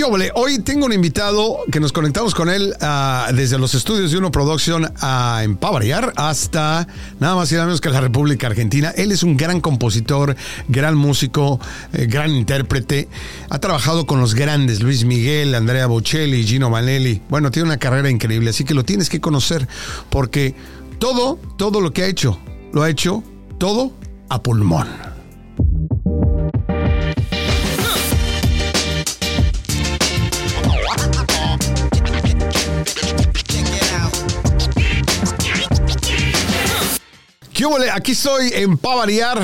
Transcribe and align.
¿Qué 0.00 0.04
óvole? 0.04 0.32
Hoy 0.34 0.60
tengo 0.60 0.86
un 0.86 0.94
invitado 0.94 1.58
que 1.70 1.78
nos 1.78 1.92
conectamos 1.92 2.34
con 2.34 2.48
él 2.48 2.74
ah, 2.80 3.30
desde 3.34 3.58
los 3.58 3.74
estudios 3.74 4.10
de 4.10 4.16
Uno 4.16 4.30
Production 4.32 4.90
a 4.98 5.42
en 5.44 5.58
Pavariar 5.58 6.14
hasta 6.16 6.88
nada 7.18 7.34
más 7.34 7.52
y 7.52 7.56
nada 7.56 7.66
menos 7.66 7.82
que 7.82 7.90
la 7.90 8.00
República 8.00 8.46
Argentina. 8.46 8.94
Él 8.96 9.12
es 9.12 9.22
un 9.22 9.36
gran 9.36 9.60
compositor, 9.60 10.36
gran 10.68 10.94
músico, 10.94 11.60
eh, 11.92 12.06
gran 12.06 12.30
intérprete. 12.30 13.10
Ha 13.50 13.58
trabajado 13.58 14.06
con 14.06 14.20
los 14.20 14.34
grandes, 14.34 14.80
Luis 14.82 15.04
Miguel, 15.04 15.54
Andrea 15.54 15.86
Bocelli, 15.86 16.46
Gino 16.46 16.70
Vanelli. 16.70 17.20
Bueno, 17.28 17.50
tiene 17.50 17.68
una 17.68 17.76
carrera 17.76 18.08
increíble, 18.08 18.48
así 18.48 18.64
que 18.64 18.72
lo 18.72 18.86
tienes 18.86 19.10
que 19.10 19.20
conocer 19.20 19.68
porque 20.08 20.54
todo, 20.98 21.38
todo 21.58 21.82
lo 21.82 21.92
que 21.92 22.04
ha 22.04 22.06
hecho, 22.06 22.38
lo 22.72 22.84
ha 22.84 22.88
hecho 22.88 23.22
todo 23.58 23.92
a 24.30 24.42
pulmón. 24.42 25.09
¿Qué 37.60 37.66
huele? 37.66 37.90
Aquí 37.90 38.12
estoy 38.12 38.52
en 38.54 38.78
Pavariar. 38.78 39.42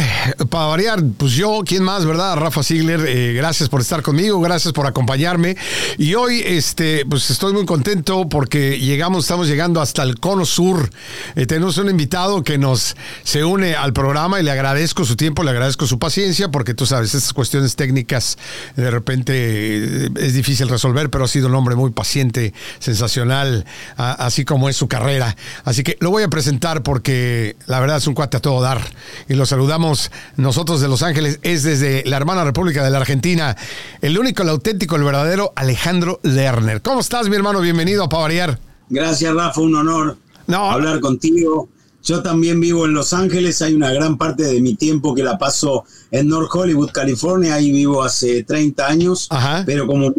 Pavariar, 0.49 1.03
pues 1.19 1.33
yo, 1.33 1.61
¿quién 1.67 1.83
más, 1.83 2.07
verdad? 2.07 2.37
Rafa 2.37 2.63
Ziegler, 2.63 3.05
eh, 3.07 3.35
gracias 3.35 3.69
por 3.69 3.83
estar 3.83 4.01
conmigo, 4.01 4.41
gracias 4.41 4.73
por 4.73 4.87
acompañarme. 4.87 5.55
Y 5.99 6.15
hoy, 6.15 6.43
este, 6.43 7.05
pues 7.05 7.29
estoy 7.29 7.53
muy 7.53 7.67
contento 7.67 8.27
porque 8.27 8.79
llegamos, 8.81 9.25
estamos 9.25 9.49
llegando 9.49 9.83
hasta 9.83 10.03
el 10.03 10.19
Cono 10.19 10.47
Sur. 10.47 10.89
Eh, 11.35 11.45
tenemos 11.45 11.77
un 11.77 11.91
invitado 11.91 12.43
que 12.43 12.57
nos 12.57 12.97
se 13.23 13.45
une 13.45 13.75
al 13.75 13.93
programa 13.93 14.41
y 14.41 14.45
le 14.45 14.51
agradezco 14.51 15.05
su 15.05 15.17
tiempo, 15.17 15.43
le 15.43 15.51
agradezco 15.51 15.87
su 15.87 15.99
paciencia, 15.99 16.49
porque 16.51 16.73
tú 16.73 16.87
sabes, 16.87 17.15
estas 17.15 17.35
cuestiones 17.35 17.77
técnicas 17.77 18.39
de 18.77 18.91
repente 18.91 19.35
eh, 19.35 20.09
es 20.21 20.33
difícil 20.33 20.71
resolver, 20.71 21.11
pero 21.11 21.27
ha 21.27 21.29
sido 21.29 21.49
un 21.49 21.55
hombre 21.55 21.75
muy 21.75 21.91
paciente, 21.91 22.55
sensacional, 22.79 23.67
así 23.99 24.47
como 24.47 24.71
es 24.71 24.77
su 24.77 24.89
carrera. 24.89 25.37
Así 25.65 25.83
que 25.83 25.99
lo 26.01 26.09
voy 26.09 26.23
a 26.23 26.29
presentar 26.29 26.83
porque 26.83 27.57
la 27.67 27.79
verdad 27.79 28.06
es 28.07 28.09
un 28.09 28.15
cuate 28.15 28.37
a 28.37 28.41
todo 28.41 28.61
dar. 28.63 28.81
Y 29.29 29.35
lo 29.35 29.47
saludamos 29.47 30.13
nosotros 30.37 30.81
de 30.81 30.87
Los 30.87 31.03
Ángeles. 31.03 31.41
Es 31.43 31.65
desde 31.65 32.05
la 32.07 32.17
hermana 32.17 32.45
República 32.45 32.85
de 32.85 32.91
la 32.91 32.99
Argentina. 32.99 33.57
El 34.01 34.17
único, 34.17 34.45
el 34.45 34.49
auténtico, 34.51 34.95
el 34.95 35.03
verdadero 35.03 35.53
Alejandro 35.57 36.21
Lerner. 36.23 36.83
¿Cómo 36.83 37.01
estás, 37.01 37.29
mi 37.29 37.35
hermano? 37.35 37.61
Bienvenido 37.61 38.05
a 38.05 38.09
Pavariar. 38.09 38.61
Gracias, 38.89 39.35
Rafa, 39.35 39.61
un 39.61 39.75
honor 39.75 40.17
No. 40.47 40.71
hablar 40.71 41.01
contigo. 41.01 41.69
Yo 42.05 42.23
también 42.23 42.61
vivo 42.61 42.87
en 42.87 42.95
Los 42.95 43.13
Ángeles, 43.13 43.61
hay 43.61 43.75
una 43.75 43.93
gran 43.93 44.17
parte 44.17 44.45
de 44.45 44.61
mi 44.61 44.77
tiempo 44.77 45.13
que 45.13 45.25
la 45.25 45.37
paso 45.37 45.83
en 46.13 46.29
North 46.29 46.51
Hollywood, 46.55 46.91
California, 46.93 47.55
ahí 47.55 47.73
vivo 47.73 48.05
hace 48.05 48.45
30 48.45 48.87
años, 48.87 49.27
Ajá. 49.31 49.65
pero 49.67 49.89
como 49.89 50.15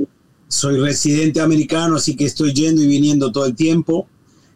soy 0.50 0.78
residente 0.82 1.40
americano, 1.40 1.96
así 1.96 2.18
que 2.18 2.26
estoy 2.26 2.52
yendo 2.54 2.82
y 2.84 2.88
viniendo 2.88 3.32
todo 3.32 3.46
el 3.46 3.56
tiempo. 3.56 4.10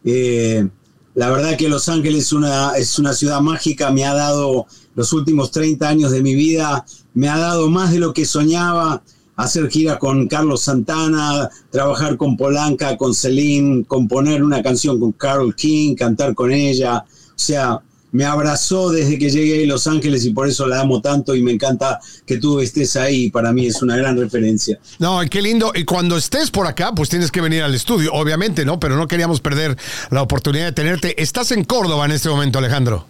Eh, 0.03 0.67
la 1.13 1.29
verdad 1.29 1.57
que 1.57 1.69
Los 1.69 1.89
Ángeles 1.89 2.25
es 2.25 2.33
una, 2.33 2.71
es 2.77 2.97
una 2.97 3.13
ciudad 3.13 3.41
mágica, 3.41 3.91
me 3.91 4.05
ha 4.05 4.13
dado 4.13 4.65
los 4.95 5.13
últimos 5.13 5.51
30 5.51 5.87
años 5.87 6.11
de 6.11 6.21
mi 6.21 6.35
vida, 6.35 6.85
me 7.13 7.27
ha 7.27 7.37
dado 7.37 7.69
más 7.69 7.91
de 7.91 7.99
lo 7.99 8.13
que 8.13 8.25
soñaba, 8.25 9.01
hacer 9.35 9.69
gira 9.69 9.99
con 9.99 10.27
Carlos 10.27 10.61
Santana, 10.61 11.49
trabajar 11.69 12.17
con 12.17 12.37
Polanca, 12.37 12.95
con 12.97 13.13
Celine, 13.13 13.83
componer 13.85 14.43
una 14.43 14.61
canción 14.61 14.99
con 14.99 15.11
Carol 15.13 15.55
King, 15.55 15.95
cantar 15.95 16.33
con 16.33 16.51
ella, 16.51 17.03
o 17.07 17.33
sea, 17.35 17.81
me 18.11 18.25
abrazó 18.25 18.89
desde 18.89 19.17
que 19.17 19.29
llegué 19.29 19.63
a 19.63 19.67
Los 19.67 19.87
Ángeles 19.87 20.25
y 20.25 20.31
por 20.31 20.47
eso 20.47 20.67
la 20.67 20.81
amo 20.81 21.01
tanto 21.01 21.35
y 21.35 21.41
me 21.41 21.51
encanta 21.51 21.99
que 22.25 22.37
tú 22.37 22.59
estés 22.59 22.95
ahí, 22.95 23.29
para 23.29 23.53
mí 23.53 23.67
es 23.67 23.81
una 23.81 23.95
gran 23.95 24.17
referencia. 24.17 24.79
No, 24.99 25.19
qué 25.29 25.41
lindo. 25.41 25.71
Y 25.73 25.85
cuando 25.85 26.17
estés 26.17 26.51
por 26.51 26.67
acá, 26.67 26.93
pues 26.93 27.09
tienes 27.09 27.31
que 27.31 27.41
venir 27.41 27.63
al 27.63 27.73
estudio, 27.73 28.11
obviamente, 28.13 28.65
¿no? 28.65 28.79
Pero 28.79 28.97
no 28.97 29.07
queríamos 29.07 29.39
perder 29.39 29.77
la 30.09 30.21
oportunidad 30.21 30.65
de 30.65 30.71
tenerte. 30.73 31.21
Estás 31.21 31.51
en 31.51 31.63
Córdoba 31.63 32.05
en 32.05 32.11
este 32.11 32.29
momento, 32.29 32.59
Alejandro. 32.59 33.05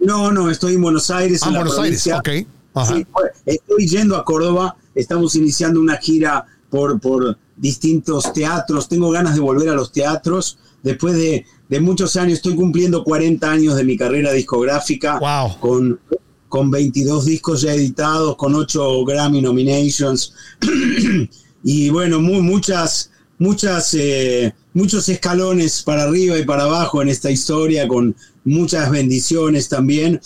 No, 0.00 0.30
no, 0.30 0.50
estoy 0.50 0.74
en 0.74 0.82
Buenos 0.82 1.10
Aires. 1.10 1.42
Ah, 1.42 1.48
en 1.48 1.54
la 1.54 1.58
Buenos 1.60 1.78
Aires, 1.78 2.06
ok. 2.06 2.28
Ajá. 2.74 2.94
Sí, 2.94 3.06
pues, 3.12 3.32
estoy 3.44 3.88
yendo 3.88 4.16
a 4.16 4.24
Córdoba, 4.24 4.76
estamos 4.94 5.34
iniciando 5.34 5.80
una 5.80 5.96
gira 5.96 6.46
por, 6.70 7.00
por 7.00 7.38
distintos 7.56 8.32
teatros, 8.32 8.88
tengo 8.88 9.10
ganas 9.10 9.34
de 9.34 9.40
volver 9.40 9.68
a 9.68 9.74
los 9.74 9.90
teatros, 9.92 10.58
después 10.82 11.14
de, 11.14 11.44
de 11.68 11.80
muchos 11.80 12.14
años, 12.16 12.34
estoy 12.34 12.54
cumpliendo 12.54 13.02
40 13.04 13.50
años 13.50 13.74
de 13.76 13.84
mi 13.84 13.96
carrera 13.96 14.32
discográfica, 14.32 15.18
Wow. 15.18 15.58
con, 15.60 16.00
con 16.48 16.70
22 16.70 17.24
discos 17.24 17.62
ya 17.62 17.74
editados, 17.74 18.36
con 18.36 18.54
8 18.54 19.04
Grammy 19.04 19.40
nominations, 19.42 20.32
y 21.64 21.90
bueno, 21.90 22.20
mu- 22.20 22.42
muchas, 22.42 23.10
muchas, 23.38 23.94
eh, 23.94 24.54
muchos 24.72 25.08
escalones 25.08 25.82
para 25.82 26.04
arriba 26.04 26.38
y 26.38 26.44
para 26.44 26.64
abajo 26.64 27.02
en 27.02 27.08
esta 27.08 27.30
historia, 27.30 27.88
con 27.88 28.14
muchas 28.44 28.90
bendiciones 28.90 29.68
también. 29.68 30.20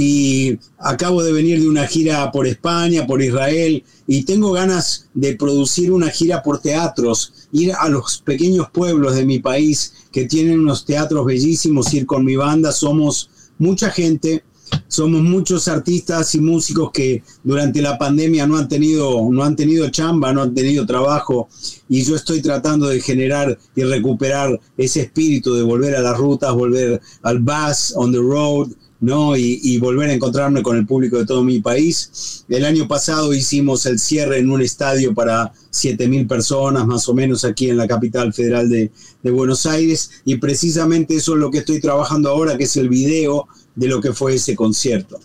Y 0.00 0.56
acabo 0.78 1.24
de 1.24 1.32
venir 1.32 1.60
de 1.60 1.68
una 1.68 1.84
gira 1.88 2.30
por 2.30 2.46
España, 2.46 3.04
por 3.04 3.20
Israel, 3.20 3.82
y 4.06 4.22
tengo 4.22 4.52
ganas 4.52 5.08
de 5.12 5.34
producir 5.34 5.90
una 5.90 6.08
gira 6.08 6.40
por 6.40 6.60
teatros, 6.60 7.32
ir 7.50 7.72
a 7.72 7.88
los 7.88 8.18
pequeños 8.18 8.70
pueblos 8.70 9.16
de 9.16 9.26
mi 9.26 9.40
país 9.40 9.94
que 10.12 10.26
tienen 10.26 10.60
unos 10.60 10.84
teatros 10.84 11.26
bellísimos, 11.26 11.92
ir 11.94 12.06
con 12.06 12.24
mi 12.24 12.36
banda. 12.36 12.70
Somos 12.70 13.28
mucha 13.58 13.90
gente, 13.90 14.44
somos 14.86 15.20
muchos 15.22 15.66
artistas 15.66 16.32
y 16.36 16.40
músicos 16.40 16.92
que 16.92 17.24
durante 17.42 17.82
la 17.82 17.98
pandemia 17.98 18.46
no 18.46 18.56
han 18.56 18.68
tenido 18.68 19.28
no 19.28 19.42
han 19.42 19.56
tenido 19.56 19.88
chamba, 19.90 20.32
no 20.32 20.42
han 20.42 20.54
tenido 20.54 20.86
trabajo 20.86 21.48
y 21.88 22.04
yo 22.04 22.14
estoy 22.14 22.40
tratando 22.40 22.86
de 22.86 23.00
generar 23.00 23.58
y 23.74 23.82
recuperar 23.82 24.60
ese 24.76 25.00
espíritu 25.00 25.54
de 25.54 25.62
volver 25.62 25.96
a 25.96 26.02
las 26.02 26.16
rutas, 26.16 26.54
volver 26.54 27.00
al 27.22 27.38
bus 27.40 27.94
on 27.96 28.12
the 28.12 28.18
road, 28.18 28.68
¿no? 29.00 29.36
Y, 29.36 29.78
volver 29.78 30.10
a 30.10 30.12
encontrarme 30.12 30.62
con 30.62 30.76
el 30.76 30.86
público 30.86 31.18
de 31.18 31.26
todo 31.26 31.44
mi 31.44 31.60
país. 31.60 32.44
El 32.48 32.64
año 32.64 32.88
pasado 32.88 33.32
hicimos 33.32 33.86
el 33.86 33.98
cierre 33.98 34.38
en 34.38 34.50
un 34.50 34.60
estadio 34.60 35.14
para 35.14 35.52
7.000 35.72 36.26
personas, 36.26 36.86
más 36.86 37.08
o 37.08 37.14
menos, 37.14 37.44
aquí 37.44 37.70
en 37.70 37.76
la 37.76 37.86
capital 37.86 38.32
federal 38.32 38.68
de, 38.68 38.90
de 39.22 39.30
Buenos 39.30 39.66
Aires, 39.66 40.10
y 40.24 40.36
precisamente 40.36 41.16
eso 41.16 41.34
es 41.34 41.38
lo 41.38 41.50
que 41.50 41.58
estoy 41.58 41.80
trabajando 41.80 42.28
ahora, 42.28 42.56
que 42.56 42.64
es 42.64 42.76
el 42.76 42.88
video 42.88 43.46
de 43.74 43.88
lo 43.88 44.00
que 44.00 44.12
fue 44.12 44.34
ese 44.34 44.56
concierto. 44.56 45.20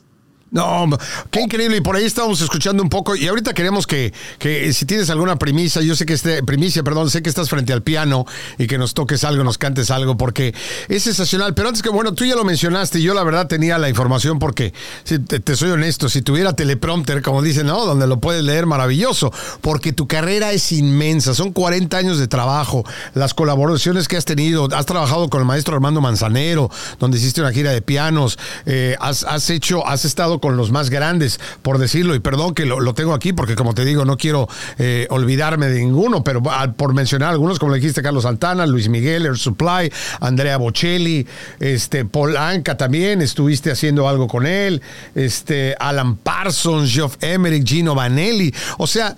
No, 0.53 0.87
qué 1.31 1.41
increíble. 1.41 1.77
Y 1.77 1.81
por 1.81 1.95
ahí 1.95 2.05
estábamos 2.05 2.39
escuchando 2.39 2.83
un 2.83 2.89
poco. 2.89 3.15
Y 3.15 3.27
ahorita 3.27 3.55
queremos 3.55 3.87
que, 3.87 4.13
que 4.37 4.71
si 4.71 4.85
tienes 4.85 5.09
alguna 5.09 5.35
primicia, 5.37 5.81
yo 5.81 5.95
sé 5.95 6.05
que 6.05 6.13
este, 6.13 6.43
primicia, 6.43 6.83
perdón, 6.83 7.09
sé 7.09 7.23
que 7.23 7.29
estás 7.29 7.49
frente 7.49 7.73
al 7.73 7.81
piano 7.81 8.27
y 8.59 8.67
que 8.67 8.77
nos 8.77 8.93
toques 8.93 9.23
algo, 9.23 9.43
nos 9.43 9.57
cantes 9.57 9.89
algo, 9.89 10.15
porque 10.15 10.53
es 10.89 11.01
sensacional. 11.01 11.55
Pero 11.55 11.69
antes 11.69 11.81
que, 11.81 11.89
bueno, 11.89 12.13
tú 12.13 12.23
ya 12.23 12.35
lo 12.35 12.43
mencionaste, 12.43 12.99
y 12.99 13.01
yo 13.01 13.15
la 13.15 13.23
verdad 13.23 13.47
tenía 13.47 13.79
la 13.79 13.89
información 13.89 14.37
porque, 14.37 14.75
si 15.03 15.17
te, 15.17 15.39
te 15.39 15.55
soy 15.55 15.71
honesto, 15.71 16.07
si 16.07 16.21
tuviera 16.21 16.53
teleprompter, 16.53 17.23
como 17.23 17.41
dicen, 17.41 17.65
¿no? 17.65 17.83
Donde 17.87 18.05
lo 18.05 18.19
puedes 18.19 18.43
leer, 18.43 18.67
maravilloso, 18.67 19.33
porque 19.61 19.91
tu 19.91 20.05
carrera 20.07 20.51
es 20.51 20.71
inmensa. 20.71 21.33
Son 21.33 21.51
40 21.51 21.97
años 21.97 22.19
de 22.19 22.27
trabajo, 22.27 22.83
las 23.15 23.33
colaboraciones 23.33 24.07
que 24.07 24.17
has 24.17 24.25
tenido, 24.25 24.67
has 24.71 24.85
trabajado 24.85 25.31
con 25.31 25.41
el 25.41 25.47
maestro 25.47 25.73
Armando 25.73 25.99
Manzanero, 25.99 26.69
donde 26.99 27.17
hiciste 27.17 27.41
una 27.41 27.51
gira 27.51 27.71
de 27.71 27.81
pianos, 27.81 28.37
eh, 28.67 28.95
has, 28.99 29.23
has 29.23 29.49
hecho, 29.49 29.87
has 29.87 30.05
estado 30.05 30.42
con 30.43 30.57
los 30.57 30.71
más 30.71 30.89
grandes, 30.89 31.39
por 31.61 31.77
decirlo, 31.77 32.15
y 32.15 32.19
perdón 32.19 32.53
que 32.53 32.65
lo, 32.65 32.93
tengo 32.93 33.13
aquí, 33.13 33.31
porque 33.31 33.55
como 33.55 33.73
te 33.73 33.85
digo, 33.85 34.03
no 34.03 34.17
quiero 34.17 34.49
eh, 34.77 35.07
olvidarme 35.09 35.69
de 35.69 35.79
ninguno, 35.79 36.21
pero 36.21 36.43
por 36.75 36.93
mencionar 36.93 37.29
algunos, 37.29 37.59
como 37.59 37.71
le 37.71 37.79
dijiste, 37.79 38.01
Carlos 38.01 38.23
Santana, 38.23 38.65
Luis 38.65 38.89
Miguel, 38.89 39.25
Air 39.25 39.37
Supply, 39.37 39.89
Andrea 40.19 40.57
Bocelli, 40.57 41.25
este, 41.61 42.03
Polanca 42.03 42.75
también, 42.75 43.21
estuviste 43.21 43.71
haciendo 43.71 44.05
algo 44.09 44.27
con 44.27 44.45
él, 44.45 44.81
este, 45.15 45.77
Alan 45.79 46.17
Parsons, 46.17 46.91
Geoff 46.91 47.15
Emerick, 47.21 47.65
Gino 47.65 47.95
Vanelli, 47.95 48.53
o 48.79 48.85
sea, 48.85 49.15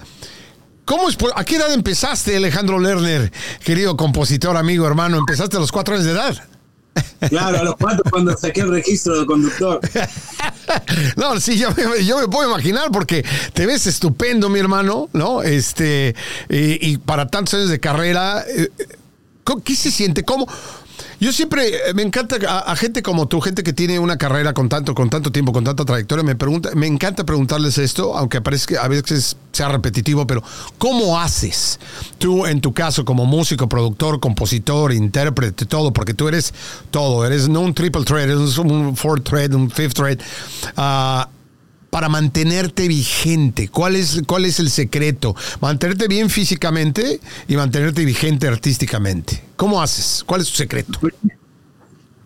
¿Cómo 0.86 1.10
es? 1.10 1.18
¿A 1.36 1.44
qué 1.44 1.56
edad 1.56 1.74
empezaste, 1.74 2.38
Alejandro 2.38 2.78
Lerner, 2.78 3.32
querido 3.64 3.98
compositor, 3.98 4.56
amigo, 4.56 4.86
hermano? 4.86 5.18
¿Empezaste 5.18 5.58
a 5.58 5.60
los 5.60 5.72
cuatro 5.72 5.96
años 5.96 6.06
de 6.06 6.12
edad? 6.12 6.55
Claro, 7.30 7.60
a 7.60 7.64
los 7.64 7.76
cuatro 7.76 8.04
cuando 8.10 8.36
saqué 8.38 8.62
el 8.62 8.70
registro 8.72 9.20
de 9.20 9.26
conductor. 9.26 9.80
No, 11.16 11.40
sí, 11.40 11.58
yo 11.58 11.70
me, 11.72 12.28
puedo 12.28 12.50
imaginar 12.50 12.90
porque 12.92 13.24
te 13.54 13.66
ves 13.68 13.86
estupendo, 13.86 14.50
mi 14.50 14.60
hermano, 14.60 15.10
¿no? 15.14 15.44
Este, 15.44 16.16
y, 16.50 16.90
y 16.92 16.98
para 16.98 17.28
tantos 17.28 17.54
años 17.56 17.70
de 17.70 17.80
carrera, 17.80 18.44
eh, 18.48 18.70
¿cómo- 19.44 19.64
¿qué 19.64 19.76
se 19.76 19.92
siente? 19.92 20.24
¿Cómo? 20.24 20.48
Yo 21.20 21.32
siempre 21.32 21.90
eh, 21.90 21.94
me 21.94 22.02
encanta 22.02 22.38
a, 22.48 22.76
gente 22.76 23.02
como 23.02 23.28
tú, 23.28 23.42
gente 23.42 23.64
que 23.64 23.74
tiene 23.74 24.00
una 24.00 24.18
carrera 24.18 24.54
con 24.54 24.70
tanto, 24.70 24.94
con 24.94 25.10
tanto 25.10 25.32
tiempo, 25.32 25.54
con 25.54 25.64
tanta 25.64 25.86
trayectoria, 25.86 26.24
me 26.24 26.36
pregunta, 26.36 26.72
me 26.76 26.88
encanta 26.88 27.26
preguntarles 27.26 27.78
esto, 27.78 28.18
aunque 28.18 28.42
parece 28.42 28.66
que 28.68 28.78
a 28.78 28.88
veces 28.88 29.38
sea 29.52 29.70
repetitivo, 29.70 30.28
pero 30.28 30.44
¿cómo 30.78 31.20
haces 31.20 31.80
tú 32.18 32.46
en 32.46 32.62
tu 32.62 32.74
caso 32.74 33.06
como 33.06 33.26
músico, 33.26 33.70
productor, 33.70 34.20
compositor, 34.20 34.94
intérprete, 34.94 35.66
todo? 35.66 35.94
Porque 35.94 36.14
tú 36.14 36.28
eres 36.28 36.54
todo, 36.92 37.26
eres 37.26 37.48
no 37.48 37.62
un 37.62 37.74
triple 37.74 38.04
thread, 38.04 38.30
eres 38.30 38.58
un 38.58 38.96
fourth 38.96 39.24
thread, 39.24 39.54
un 39.54 39.70
fifth 39.70 39.96
thread. 39.96 40.20
ah, 40.76 41.30
para 41.96 42.10
mantenerte 42.10 42.90
vigente? 42.90 43.70
¿Cuál 43.70 43.96
es, 43.96 44.22
¿Cuál 44.28 44.44
es 44.44 44.60
el 44.60 44.70
secreto? 44.70 45.34
Mantenerte 45.62 46.10
bien 46.10 46.30
físicamente 46.30 47.22
y 47.48 47.56
mantenerte 47.56 48.04
vigente 48.04 48.50
artísticamente. 48.50 49.42
¿Cómo 49.56 49.82
haces? 49.82 50.22
¿Cuál 50.26 50.42
es 50.42 50.50
tu 50.50 50.58
secreto? 50.58 51.00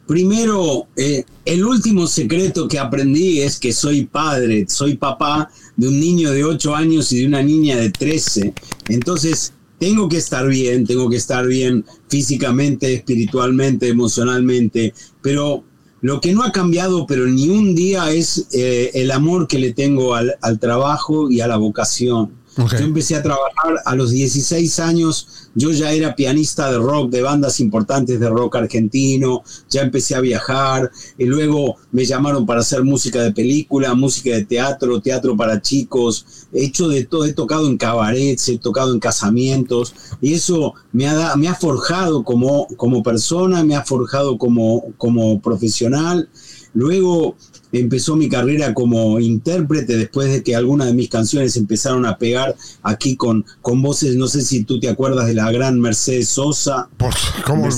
Primero, 0.07 0.87
eh, 0.95 1.23
el 1.45 1.63
último 1.63 2.07
secreto 2.07 2.67
que 2.67 2.79
aprendí 2.79 3.41
es 3.41 3.59
que 3.59 3.71
soy 3.71 4.05
padre, 4.05 4.65
soy 4.67 4.97
papá 4.97 5.51
de 5.77 5.87
un 5.87 5.99
niño 5.99 6.31
de 6.31 6.45
8 6.45 6.75
años 6.75 7.11
y 7.11 7.19
de 7.19 7.27
una 7.27 7.43
niña 7.43 7.77
de 7.77 7.91
13. 7.91 8.51
Entonces, 8.87 9.53
tengo 9.77 10.09
que 10.09 10.17
estar 10.17 10.47
bien, 10.47 10.87
tengo 10.87 11.07
que 11.11 11.17
estar 11.17 11.45
bien 11.45 11.85
físicamente, 12.07 12.91
espiritualmente, 12.91 13.87
emocionalmente, 13.87 14.95
pero 15.21 15.63
lo 16.01 16.21
que 16.21 16.33
no 16.33 16.43
ha 16.43 16.51
cambiado, 16.51 17.05
pero 17.05 17.25
ni 17.25 17.49
un 17.49 17.75
día, 17.75 18.11
es 18.11 18.47
eh, 18.53 18.91
el 18.93 19.11
amor 19.11 19.47
que 19.47 19.59
le 19.59 19.73
tengo 19.73 20.15
al, 20.15 20.35
al 20.41 20.59
trabajo 20.59 21.29
y 21.29 21.41
a 21.41 21.47
la 21.47 21.57
vocación. 21.57 22.38
Yo 22.67 22.85
empecé 22.85 23.15
a 23.15 23.23
trabajar 23.23 23.81
a 23.85 23.95
los 23.95 24.11
16 24.11 24.79
años, 24.79 25.49
yo 25.55 25.71
ya 25.71 25.91
era 25.91 26.15
pianista 26.15 26.69
de 26.71 26.77
rock, 26.77 27.09
de 27.09 27.21
bandas 27.21 27.59
importantes 27.59 28.19
de 28.19 28.29
rock 28.29 28.57
argentino, 28.57 29.43
ya 29.69 29.81
empecé 29.81 30.15
a 30.15 30.19
viajar, 30.19 30.91
y 31.17 31.25
luego 31.25 31.77
me 31.91 32.05
llamaron 32.05 32.45
para 32.45 32.59
hacer 32.59 32.83
música 32.83 33.21
de 33.21 33.31
película, 33.31 33.93
música 33.93 34.31
de 34.31 34.45
teatro, 34.45 34.99
teatro 35.01 35.37
para 35.37 35.61
chicos, 35.61 36.25
he 36.51 36.65
hecho 36.65 36.89
de 36.89 37.05
todo, 37.05 37.25
he 37.25 37.33
tocado 37.33 37.67
en 37.67 37.77
cabarets, 37.77 38.49
he 38.49 38.57
tocado 38.57 38.93
en 38.93 38.99
casamientos, 38.99 39.93
y 40.21 40.33
eso 40.33 40.73
me 40.91 41.07
ha, 41.07 41.55
forjado 41.55 42.23
como, 42.23 42.67
persona, 43.03 43.63
me 43.63 43.75
ha 43.75 43.83
forjado 43.83 44.37
como 44.37 45.41
profesional. 45.41 46.29
Luego 46.73 47.35
empezó 47.71 48.15
mi 48.15 48.29
carrera 48.29 48.73
como 48.73 49.19
intérprete 49.19 49.97
después 49.97 50.31
de 50.31 50.43
que 50.43 50.55
algunas 50.55 50.87
de 50.87 50.93
mis 50.93 51.09
canciones 51.09 51.55
empezaron 51.57 52.05
a 52.05 52.17
pegar 52.17 52.55
aquí 52.83 53.15
con, 53.15 53.45
con 53.61 53.81
voces, 53.81 54.15
no 54.15 54.27
sé 54.27 54.41
si 54.41 54.63
tú 54.63 54.79
te 54.79 54.89
acuerdas 54.89 55.27
de 55.27 55.33
la 55.33 55.51
gran 55.51 55.79
Mercedes 55.79 56.29
Sosa. 56.29 56.89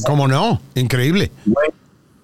¿cómo, 0.06 0.28
no? 0.28 0.62
Increíble. 0.76 1.32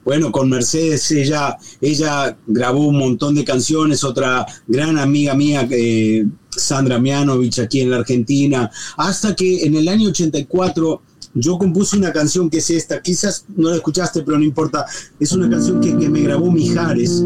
Bueno, 0.03 0.31
con 0.31 0.49
Mercedes 0.49 1.11
ella, 1.11 1.57
ella 1.81 2.37
grabó 2.47 2.87
un 2.87 2.97
montón 2.97 3.35
de 3.35 3.43
canciones, 3.43 4.05
otra 4.05 4.45
gran 4.65 4.97
amiga 4.97 5.33
mía, 5.33 5.67
eh, 5.69 6.25
Sandra 6.49 6.97
Mianovich, 6.97 7.59
aquí 7.59 7.81
en 7.81 7.91
la 7.91 7.97
Argentina, 7.97 8.71
hasta 8.95 9.35
que 9.35 9.65
en 9.65 9.75
el 9.75 9.87
año 9.89 10.09
84 10.09 11.01
yo 11.39 11.57
compuse 11.57 11.97
una 11.97 12.11
canción 12.11 12.49
que 12.49 12.57
es 12.57 12.69
esta, 12.69 13.01
quizás 13.01 13.45
no 13.55 13.69
la 13.69 13.77
escuchaste, 13.77 14.23
pero 14.23 14.37
no 14.37 14.43
importa. 14.43 14.85
Es 15.19 15.31
una 15.31 15.49
canción 15.49 15.79
que, 15.81 15.93
me 15.93 16.21
grabó 16.21 16.51
Mijares, 16.51 17.23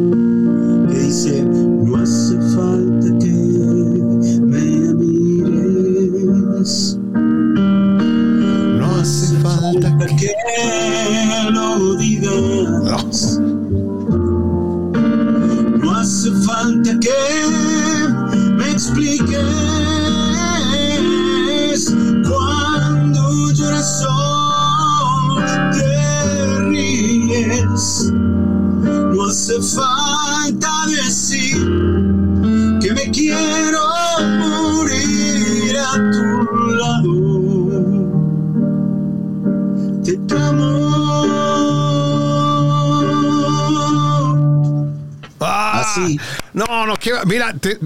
que 0.90 1.00
dice, 1.00 1.44
no 1.44 1.98
hace 1.98 2.36
falta 2.56 3.20
que 3.20 3.28
me 4.42 4.94
mires. 4.94 6.98
No 8.78 8.96
hace 8.96 9.36
falta 9.40 9.98
que, 10.18 10.32
lo 11.52 11.96
digas. 11.96 13.40
No 15.80 15.96
hace 15.96 16.32
falta 16.46 17.00
que 17.00 17.10
me 18.58 18.72
expliques 18.72 19.31
No, 46.72 46.86
no, 46.86 46.94
mira, 47.26 47.54
te, 47.54 47.78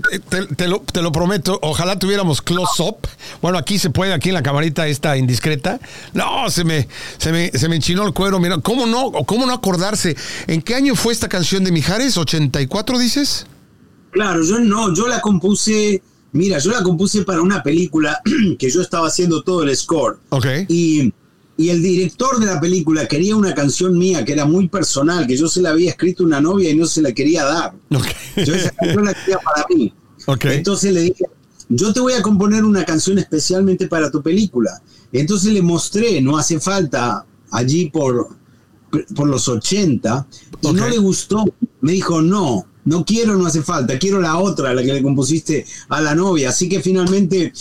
lo, 1.02 1.12
prometo, 1.12 1.58
ojalá 1.64 1.98
tuviéramos 1.98 2.44
close-up. 2.44 3.08
Bueno, 3.42 3.58
aquí 3.58 3.80
se 3.80 3.90
puede, 3.90 4.14
aquí 4.14 4.30
en 4.30 4.36
la 4.36 4.44
camarita 4.44 4.86
esta 4.86 5.18
indiscreta. 5.18 5.80
No, 6.14 6.52
se 6.52 6.64
me, 6.64 6.88
se 7.18 7.32
me, 7.32 7.50
se 7.50 7.68
me 7.68 7.78
enchinó 7.78 8.06
el 8.06 8.14
cuero. 8.14 8.40
Mira, 8.40 8.60
¿cómo 8.60 8.86
no, 8.86 9.12
cómo 9.26 9.48
no 9.48 9.54
acordarse? 9.54 10.16
¿En 10.46 10.62
qué 10.62 10.76
año 10.76 10.94
fue 10.94 11.14
esta 11.14 11.28
canción 11.28 11.64
de 11.64 11.72
Mijares? 11.72 12.16
¿84 12.16 13.00
dices? 13.00 13.48
Claro, 14.12 14.44
yo 14.44 14.60
no, 14.60 14.94
yo 14.94 15.08
la 15.08 15.20
compuse, 15.20 16.04
mira, 16.34 16.60
yo 16.60 16.70
la 16.70 16.84
compuse 16.84 17.24
para 17.24 17.42
una 17.42 17.64
película 17.64 18.22
que 18.60 18.70
yo 18.70 18.84
estaba 18.84 19.08
haciendo 19.08 19.42
todo 19.42 19.64
el 19.64 19.76
score. 19.76 20.20
Ok. 20.30 20.46
Y 20.68 21.12
y 21.57 21.69
el 21.69 21.81
director 21.81 22.40
de 22.40 22.48
la 22.48 22.60
película 22.60 23.07
quería 23.07 23.36
una 23.36 23.54
canción 23.54 23.98
mía 23.98 24.25
que 24.25 24.34
era 24.34 24.46
muy 24.46 24.68
personal, 24.68 25.25
que 25.25 25.38
yo 25.38 25.48
se 25.48 25.62
la 25.62 25.69
había 25.69 25.92
escrito 25.92 26.24
a 26.24 26.25
una 26.25 26.42
novia 26.42 26.69
y 26.69 26.75
no 26.75 26.86
se 26.86 27.02
la 27.02 27.13
quería 27.13 27.46
dar. 27.46 27.74
Yo 28.36 28.54
esa 28.54 28.72
canción 28.72 29.06
la 29.06 29.13
quería 29.13 29.38
para 29.40 29.66
mí. 29.69 29.94
Entonces 30.44 30.94
le 30.94 31.02
dije, 31.02 31.25
yo 31.69 31.94
te 31.94 32.00
voy 32.00 32.13
a 32.13 32.22
componer 32.22 32.63
una 32.66 32.84
canción 32.84 33.19
especialmente 33.19 33.88
para 33.88 34.12
tu 34.12 34.22
película. 34.22 34.81
Entonces 35.13 35.54
le 35.54 35.62
mostré, 35.62 36.22
no 36.22 36.38
hace 36.38 36.60
falta, 36.60 37.25
allí 37.52 37.90
por, 37.90 38.30
por 39.16 39.28
los 39.28 39.48
80, 39.48 40.28
y 40.62 40.74
no 40.74 40.90
le 40.90 40.98
gustó. 40.98 41.46
Me 41.80 41.94
dijo, 41.94 42.22
no, 42.22 42.68
no 42.84 43.06
quiero, 43.06 43.36
no 43.38 43.46
hace 43.46 43.62
falta, 43.62 43.98
quiero 43.98 44.19
la 44.19 44.38
otra, 44.38 44.74
la 44.74 44.84
que 44.84 44.94
le 44.94 45.01
compusiste 45.01 45.66
a 45.88 46.01
la 46.01 46.16
novia. 46.16 46.50
Así 46.50 46.68
que 46.68 46.81
finalmente 46.81 47.54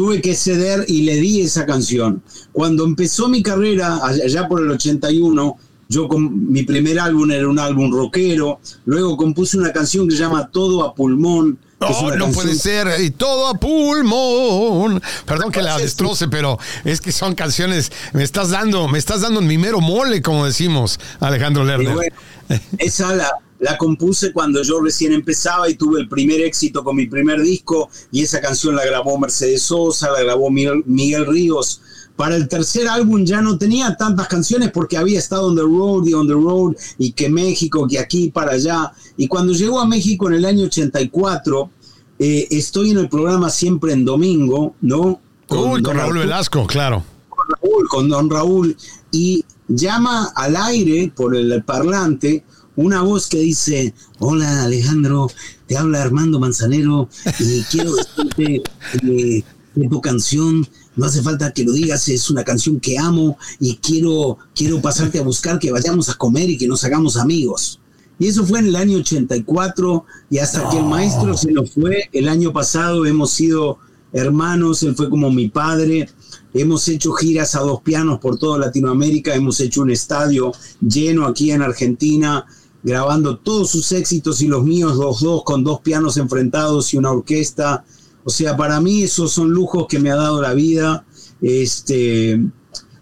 tuve 0.00 0.22
que 0.22 0.34
ceder 0.34 0.86
y 0.88 1.02
le 1.02 1.16
di 1.16 1.42
esa 1.42 1.66
canción. 1.66 2.22
Cuando 2.52 2.86
empezó 2.86 3.28
mi 3.28 3.42
carrera, 3.42 4.00
allá 4.02 4.48
por 4.48 4.62
el 4.62 4.70
81, 4.70 5.58
yo 5.90 6.08
con 6.08 6.50
mi 6.50 6.62
primer 6.62 6.98
álbum 6.98 7.30
era 7.30 7.46
un 7.46 7.58
álbum 7.58 7.92
rockero, 7.92 8.60
luego 8.86 9.18
compuse 9.18 9.58
una 9.58 9.74
canción 9.74 10.08
que 10.08 10.16
se 10.16 10.22
llama 10.22 10.48
Todo 10.50 10.84
a 10.84 10.94
pulmón. 10.94 11.58
No, 11.78 12.16
no 12.16 12.32
puede 12.32 12.54
ser, 12.54 12.98
y 13.02 13.10
todo 13.10 13.48
a 13.48 13.60
pulmón. 13.60 15.02
Perdón 15.26 15.52
que 15.52 15.60
la 15.60 15.76
destroce, 15.76 16.28
pero 16.28 16.58
es 16.86 17.02
que 17.02 17.12
son 17.12 17.34
canciones, 17.34 17.92
me 18.14 18.22
estás 18.22 18.48
dando, 18.48 18.88
me 18.88 18.98
estás 18.98 19.20
dando 19.20 19.42
mi 19.42 19.58
mero 19.58 19.82
mole, 19.82 20.22
como 20.22 20.46
decimos, 20.46 20.98
Alejandro 21.20 21.62
Lerner. 21.62 22.10
esa 22.78 23.14
la, 23.14 23.30
la 23.60 23.76
compuse 23.76 24.32
cuando 24.32 24.62
yo 24.62 24.80
recién 24.80 25.12
empezaba 25.12 25.68
y 25.68 25.74
tuve 25.74 26.00
el 26.00 26.08
primer 26.08 26.40
éxito 26.40 26.82
con 26.82 26.96
mi 26.96 27.06
primer 27.06 27.40
disco 27.42 27.90
y 28.10 28.22
esa 28.22 28.40
canción 28.40 28.74
la 28.74 28.84
grabó 28.84 29.18
Mercedes 29.18 29.62
Sosa, 29.62 30.10
la 30.10 30.22
grabó 30.22 30.50
Miguel, 30.50 31.26
Ríos. 31.26 31.82
Para 32.16 32.36
el 32.36 32.48
tercer 32.48 32.88
álbum 32.88 33.24
ya 33.24 33.40
no 33.40 33.56
tenía 33.56 33.96
tantas 33.96 34.28
canciones 34.28 34.70
porque 34.72 34.96
había 34.96 35.18
estado 35.18 35.46
on 35.46 35.56
the 35.56 35.62
road 35.62 36.06
y 36.06 36.14
on 36.14 36.26
the 36.26 36.34
road 36.34 36.74
y 36.98 37.12
que 37.12 37.28
México, 37.28 37.86
que 37.88 37.98
aquí 37.98 38.30
para 38.30 38.52
allá. 38.52 38.92
Y 39.16 39.28
cuando 39.28 39.52
llegó 39.52 39.80
a 39.80 39.86
México 39.86 40.28
en 40.28 40.34
el 40.34 40.44
año 40.44 40.66
84, 40.66 41.70
eh, 42.18 42.48
estoy 42.50 42.90
en 42.90 42.98
el 42.98 43.08
programa 43.08 43.48
siempre 43.48 43.92
en 43.92 44.04
domingo, 44.04 44.74
¿no? 44.82 45.20
Con, 45.46 45.82
con 45.82 45.96
Raúl 45.96 46.18
Velasco, 46.18 46.66
claro. 46.66 47.04
Con 47.28 47.46
Raúl, 47.48 47.88
con 47.88 48.08
don 48.08 48.30
Raúl. 48.30 48.76
Y 49.10 49.44
llama 49.68 50.32
al 50.34 50.56
aire 50.56 51.12
por 51.14 51.34
el 51.34 51.62
parlante 51.64 52.44
una 52.80 53.02
voz 53.02 53.28
que 53.28 53.38
dice, 53.38 53.94
hola 54.18 54.64
Alejandro, 54.64 55.30
te 55.66 55.76
habla 55.76 56.02
Armando 56.02 56.40
Manzanero 56.40 57.08
y 57.38 57.62
quiero 57.64 57.94
decirte 57.94 58.62
que, 59.00 59.44
tu 59.88 60.00
canción, 60.00 60.66
no 60.96 61.06
hace 61.06 61.22
falta 61.22 61.52
que 61.52 61.64
lo 61.64 61.72
digas, 61.72 62.08
es 62.08 62.28
una 62.30 62.44
canción 62.44 62.80
que 62.80 62.98
amo 62.98 63.38
y 63.60 63.76
quiero, 63.76 64.38
quiero 64.54 64.80
pasarte 64.80 65.18
a 65.18 65.22
buscar, 65.22 65.58
que 65.58 65.70
vayamos 65.70 66.08
a 66.08 66.14
comer 66.14 66.50
y 66.50 66.58
que 66.58 66.68
nos 66.68 66.84
hagamos 66.84 67.16
amigos. 67.16 67.80
Y 68.18 68.26
eso 68.26 68.44
fue 68.44 68.58
en 68.58 68.66
el 68.66 68.76
año 68.76 68.98
84 68.98 70.04
y 70.28 70.38
hasta 70.38 70.68
que 70.68 70.78
el 70.78 70.84
maestro 70.84 71.36
se 71.36 71.52
nos 71.52 71.70
fue, 71.70 72.10
el 72.12 72.28
año 72.28 72.52
pasado 72.52 73.06
hemos 73.06 73.30
sido 73.30 73.78
hermanos, 74.12 74.82
él 74.82 74.94
fue 74.94 75.08
como 75.08 75.30
mi 75.30 75.48
padre. 75.48 76.08
Hemos 76.52 76.88
hecho 76.88 77.12
giras 77.12 77.54
a 77.54 77.60
dos 77.60 77.80
pianos 77.82 78.18
por 78.18 78.38
toda 78.38 78.58
Latinoamérica, 78.58 79.34
hemos 79.34 79.60
hecho 79.60 79.82
un 79.82 79.90
estadio 79.90 80.52
lleno 80.80 81.26
aquí 81.26 81.52
en 81.52 81.62
Argentina, 81.62 82.44
grabando 82.82 83.38
todos 83.38 83.70
sus 83.70 83.92
éxitos 83.92 84.40
y 84.42 84.46
los 84.46 84.64
míos, 84.64 84.96
los 84.96 85.20
dos, 85.20 85.42
con 85.44 85.64
dos 85.64 85.80
pianos 85.80 86.16
enfrentados 86.16 86.92
y 86.94 86.96
una 86.96 87.10
orquesta. 87.10 87.84
O 88.24 88.30
sea, 88.30 88.56
para 88.56 88.80
mí 88.80 89.02
esos 89.02 89.32
son 89.32 89.50
lujos 89.50 89.86
que 89.88 89.98
me 89.98 90.10
ha 90.10 90.16
dado 90.16 90.40
la 90.40 90.54
vida. 90.54 91.04
Este, 91.40 92.40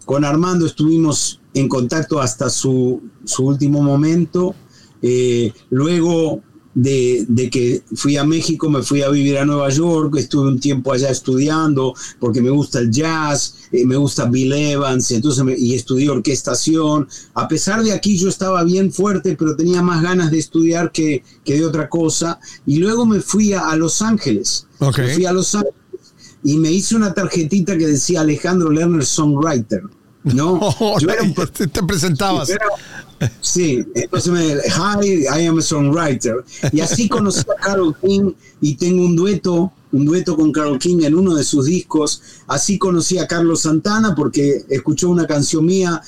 con 0.05 0.25
Armando 0.25 0.67
estuvimos 0.67 1.41
en 1.55 1.69
contacto 1.69 2.21
hasta 2.21 2.51
su, 2.51 3.03
último 3.39 3.83
momento. 3.83 4.55
Eh, 5.03 5.53
luego 5.71 6.43
de, 6.83 7.49
que 7.51 7.83
fui 7.95 8.17
a 8.17 8.25
México, 8.25 8.71
me 8.71 8.83
fui 8.83 9.03
a 9.03 9.09
vivir 9.09 9.39
a 9.39 9.45
Nueva 9.45 9.69
York, 9.69 10.15
estuve 10.17 10.49
un 10.49 10.61
tiempo 10.61 10.93
allá 10.93 11.11
estudiando 11.11 11.93
porque 12.21 12.41
me 12.41 12.51
gusta 12.51 12.79
el 12.79 12.91
jazz, 12.91 13.55
eh, 13.73 13.85
me 13.85 13.97
gusta 13.97 14.27
Bill 14.27 14.53
Evans, 14.53 15.11
entonces 15.11 15.45
y 15.59 15.75
estudié 15.75 16.09
orquestación. 16.09 17.09
A 17.35 17.49
pesar 17.49 17.83
de 17.83 17.93
aquí 17.93 18.17
yo 18.17 18.29
estaba 18.29 18.63
bien 18.63 18.93
fuerte, 18.93 19.35
pero 19.37 19.57
tenía 19.57 19.83
más 19.83 20.03
ganas 20.03 20.31
de 20.31 20.39
estudiar 20.39 20.93
que, 20.93 21.25
de 21.45 21.65
otra 21.65 21.89
cosa. 21.89 22.39
Y 22.65 22.77
luego 22.79 23.07
me 23.07 23.21
fui 23.21 23.53
a, 23.53 23.75
Los 23.75 24.01
Ángeles. 24.01 24.67
Me 24.81 24.93
fui 24.93 25.27
a 25.27 25.33
Los 25.33 25.55
Ángeles 25.55 25.75
y 26.45 26.57
me 26.59 26.71
hice 26.71 26.95
una 26.95 27.13
tarjetita 27.13 27.77
que 27.77 27.89
decía 27.89 28.21
Alejandro 28.21 28.71
Lerner 28.71 29.05
Songwriter. 29.05 29.83
¿No? 30.25 30.61
Yo 31.01 31.11
era 31.11 31.23
un, 31.23 31.35
te 31.35 31.83
presentabas. 31.83 32.51
Sí, 33.41 33.85
entonces 33.95 34.33
me 34.33 34.45
hi, 34.45 35.25
I 35.25 35.47
am 35.47 35.59
a 35.59 35.63
songwriter. 35.63 36.45
Y 36.73 36.81
así 36.81 37.09
conocí 37.09 37.41
a 37.41 37.61
Carol 37.61 37.97
King 38.01 38.33
y 38.61 38.77
tengo 38.77 39.05
un 39.05 39.17
dueto, 39.17 39.73
un 39.93 40.05
dueto 40.05 40.37
con 40.37 40.53
Carol 40.53 40.79
King 40.79 40.99
en 41.03 41.15
uno 41.15 41.35
de 41.35 41.45
sus 41.45 41.67
discos. 41.67 42.23
Así 42.47 42.79
conocí 42.79 43.19
a 43.19 43.27
Carlos 43.27 43.63
Santana 43.63 44.15
porque 44.15 44.65
escuchó 44.69 45.11
una 45.11 45.27
canción 45.27 45.67
mía 45.67 46.01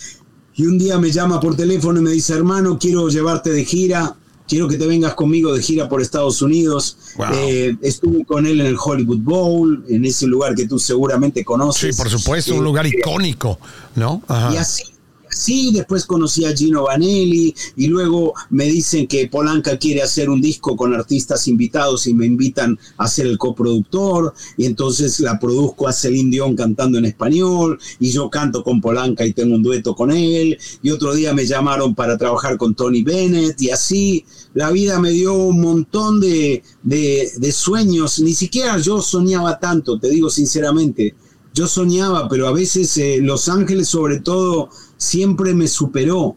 y 0.55 0.67
un 0.67 0.79
día 0.79 0.99
me 0.99 1.11
llama 1.11 1.41
por 1.41 1.57
teléfono 1.57 2.01
y 2.01 2.03
me 2.03 2.11
dice, 2.11 2.35
hermano, 2.35 2.79
quiero 2.79 3.09
llevarte 3.09 3.51
de 3.51 3.65
gira, 3.65 4.17
quiero 4.51 4.67
que 4.67 4.77
te 4.77 4.87
vengas 4.87 5.15
conmigo 5.15 5.55
de 5.55 5.63
gira 5.63 5.89
por 5.89 6.03
Estados 6.03 6.43
Unidos. 6.43 6.97
Eh, 7.35 7.77
estuve 7.83 8.25
con 8.25 8.47
él 8.47 8.61
en 8.61 8.67
el 8.67 8.77
Hollywood 8.83 9.21
Bowl, 9.21 9.85
en 9.89 10.05
ese 10.05 10.27
lugar 10.27 10.57
que 10.57 10.67
tú 10.67 10.79
seguramente 10.79 11.45
conoces. 11.45 11.95
Sí, 11.95 12.03
por 12.03 12.11
supuesto, 12.11 12.57
un 12.57 12.65
lugar 12.65 12.85
eh, 12.87 12.91
icónico, 12.99 13.61
¿no? 13.95 14.23
Y 14.53 14.57
así 14.57 14.83
Sí, 15.31 15.71
después 15.73 16.07
conocí 16.07 16.45
a 16.45 16.55
Gino 16.55 16.85
Vanelli 16.85 17.55
y 17.77 17.87
luego 17.87 18.35
me 18.51 18.65
dicen 18.65 19.07
que 19.07 19.29
Polanca 19.29 19.79
quiere 19.79 20.03
hacer 20.03 20.29
un 20.29 20.41
disco 20.41 20.77
con 20.77 20.93
artistas 20.93 21.47
invitados 21.47 22.09
y 22.09 22.15
me 22.15 22.27
invitan 22.27 22.77
a 22.99 23.07
ser 23.07 23.27
el 23.27 23.39
coproductor. 23.39 24.35
Y 24.57 24.67
entonces 24.67 25.21
la 25.21 25.39
produzco 25.39 25.87
a 25.87 25.93
Celine 25.93 26.31
Dion 26.31 26.57
cantando 26.57 26.99
en 26.99 27.05
español 27.05 27.79
y 28.01 28.11
yo 28.11 28.29
canto 28.29 28.65
con 28.65 28.81
Polanca 28.81 29.25
y 29.25 29.33
tengo 29.33 29.55
un 29.55 29.63
dueto 29.63 29.95
con 29.95 30.11
él. 30.11 30.59
Y 30.83 30.91
otro 30.91 31.15
día 31.15 31.33
me 31.33 31.47
llamaron 31.47 31.95
para 31.95 32.19
trabajar 32.19 32.57
con 32.59 32.75
Tony 32.75 33.03
Bennett 33.03 33.61
y 33.61 33.71
así. 33.71 34.25
La 34.55 34.73
vida 34.73 34.99
me 34.99 35.11
dio 35.11 35.35
un 35.35 35.61
montón 35.61 36.21
de, 36.21 36.65
de 36.83 37.53
sueños, 37.53 38.19
ni 38.19 38.35
siquiera 38.35 38.79
yo 38.79 39.01
soñaba 39.01 39.61
tanto, 39.61 39.99
te 40.01 40.09
digo 40.11 40.29
sinceramente. 40.29 41.15
Yo 41.53 41.67
soñaba, 41.67 42.29
pero 42.29 42.47
a 42.47 42.53
veces 42.53 42.97
eh, 42.97 43.19
Los 43.21 43.49
Ángeles 43.49 43.89
sobre 43.89 44.21
todo 44.21 44.71
siempre 45.01 45.55
me 45.55 45.67
superó. 45.67 46.37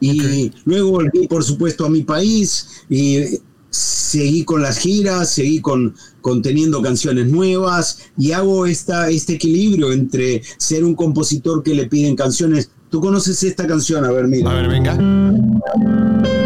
Y 0.00 0.50
luego 0.64 0.92
volví, 0.92 1.28
por 1.28 1.44
supuesto, 1.44 1.84
a 1.84 1.90
mi 1.90 2.02
país 2.02 2.84
y 2.88 3.38
seguí 3.68 4.44
con 4.44 4.62
las 4.62 4.78
giras, 4.78 5.30
seguí 5.30 5.60
con, 5.60 5.94
teniendo 6.42 6.80
canciones 6.80 7.30
nuevas 7.30 7.98
y 8.16 8.32
hago 8.32 8.64
esta, 8.64 9.10
este 9.10 9.34
equilibrio 9.34 9.92
entre 9.92 10.42
ser 10.56 10.84
un 10.84 10.94
compositor 10.94 11.62
que 11.62 11.74
le 11.74 11.86
piden 11.86 12.16
canciones. 12.16 12.70
¿Tú 12.88 13.00
conoces 13.00 13.42
esta 13.42 13.66
canción? 13.66 14.04
A 14.04 14.10
ver, 14.10 14.26
mira. 14.26 14.50
A 14.50 14.54
ver, 14.54 14.68
venga. 14.68 16.39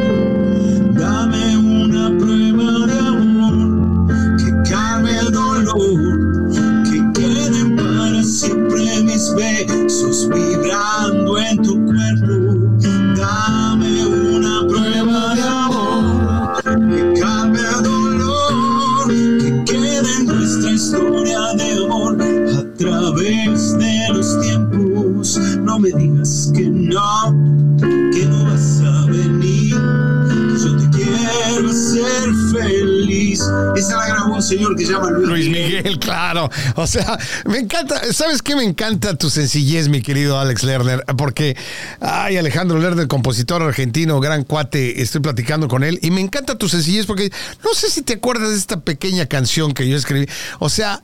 No, 26.94 27.76
que 28.12 28.24
no 28.26 28.44
vas 28.44 28.80
a 28.80 29.06
venir. 29.06 29.74
Yo 29.74 30.76
te 30.76 30.96
quiero 30.96 31.68
hacer 31.68 32.30
feliz. 32.52 33.40
Esa 33.74 33.96
la 33.96 34.06
grabó 34.06 34.34
un 34.36 34.42
señor 34.42 34.76
que 34.76 34.86
se 34.86 34.92
llama 34.92 35.10
Luis, 35.10 35.28
Luis 35.28 35.48
Miguel. 35.48 35.98
claro. 35.98 36.48
O 36.76 36.86
sea, 36.86 37.18
me 37.46 37.58
encanta, 37.58 38.00
¿sabes 38.12 38.42
qué? 38.42 38.54
Me 38.54 38.62
encanta 38.62 39.16
tu 39.16 39.28
sencillez, 39.28 39.88
mi 39.88 40.02
querido 40.02 40.38
Alex 40.38 40.62
Lerner, 40.62 41.04
porque, 41.18 41.56
ay, 42.00 42.36
Alejandro 42.36 42.78
Lerner, 42.78 43.08
compositor 43.08 43.60
argentino, 43.62 44.20
gran 44.20 44.44
cuate, 44.44 45.02
estoy 45.02 45.20
platicando 45.20 45.66
con 45.66 45.82
él, 45.82 45.98
y 46.00 46.12
me 46.12 46.20
encanta 46.20 46.56
tu 46.56 46.68
sencillez 46.68 47.06
porque 47.06 47.32
no 47.64 47.74
sé 47.74 47.90
si 47.90 48.02
te 48.02 48.14
acuerdas 48.14 48.50
de 48.50 48.56
esta 48.56 48.80
pequeña 48.80 49.26
canción 49.26 49.74
que 49.74 49.88
yo 49.88 49.96
escribí. 49.96 50.28
O 50.60 50.68
sea, 50.68 51.02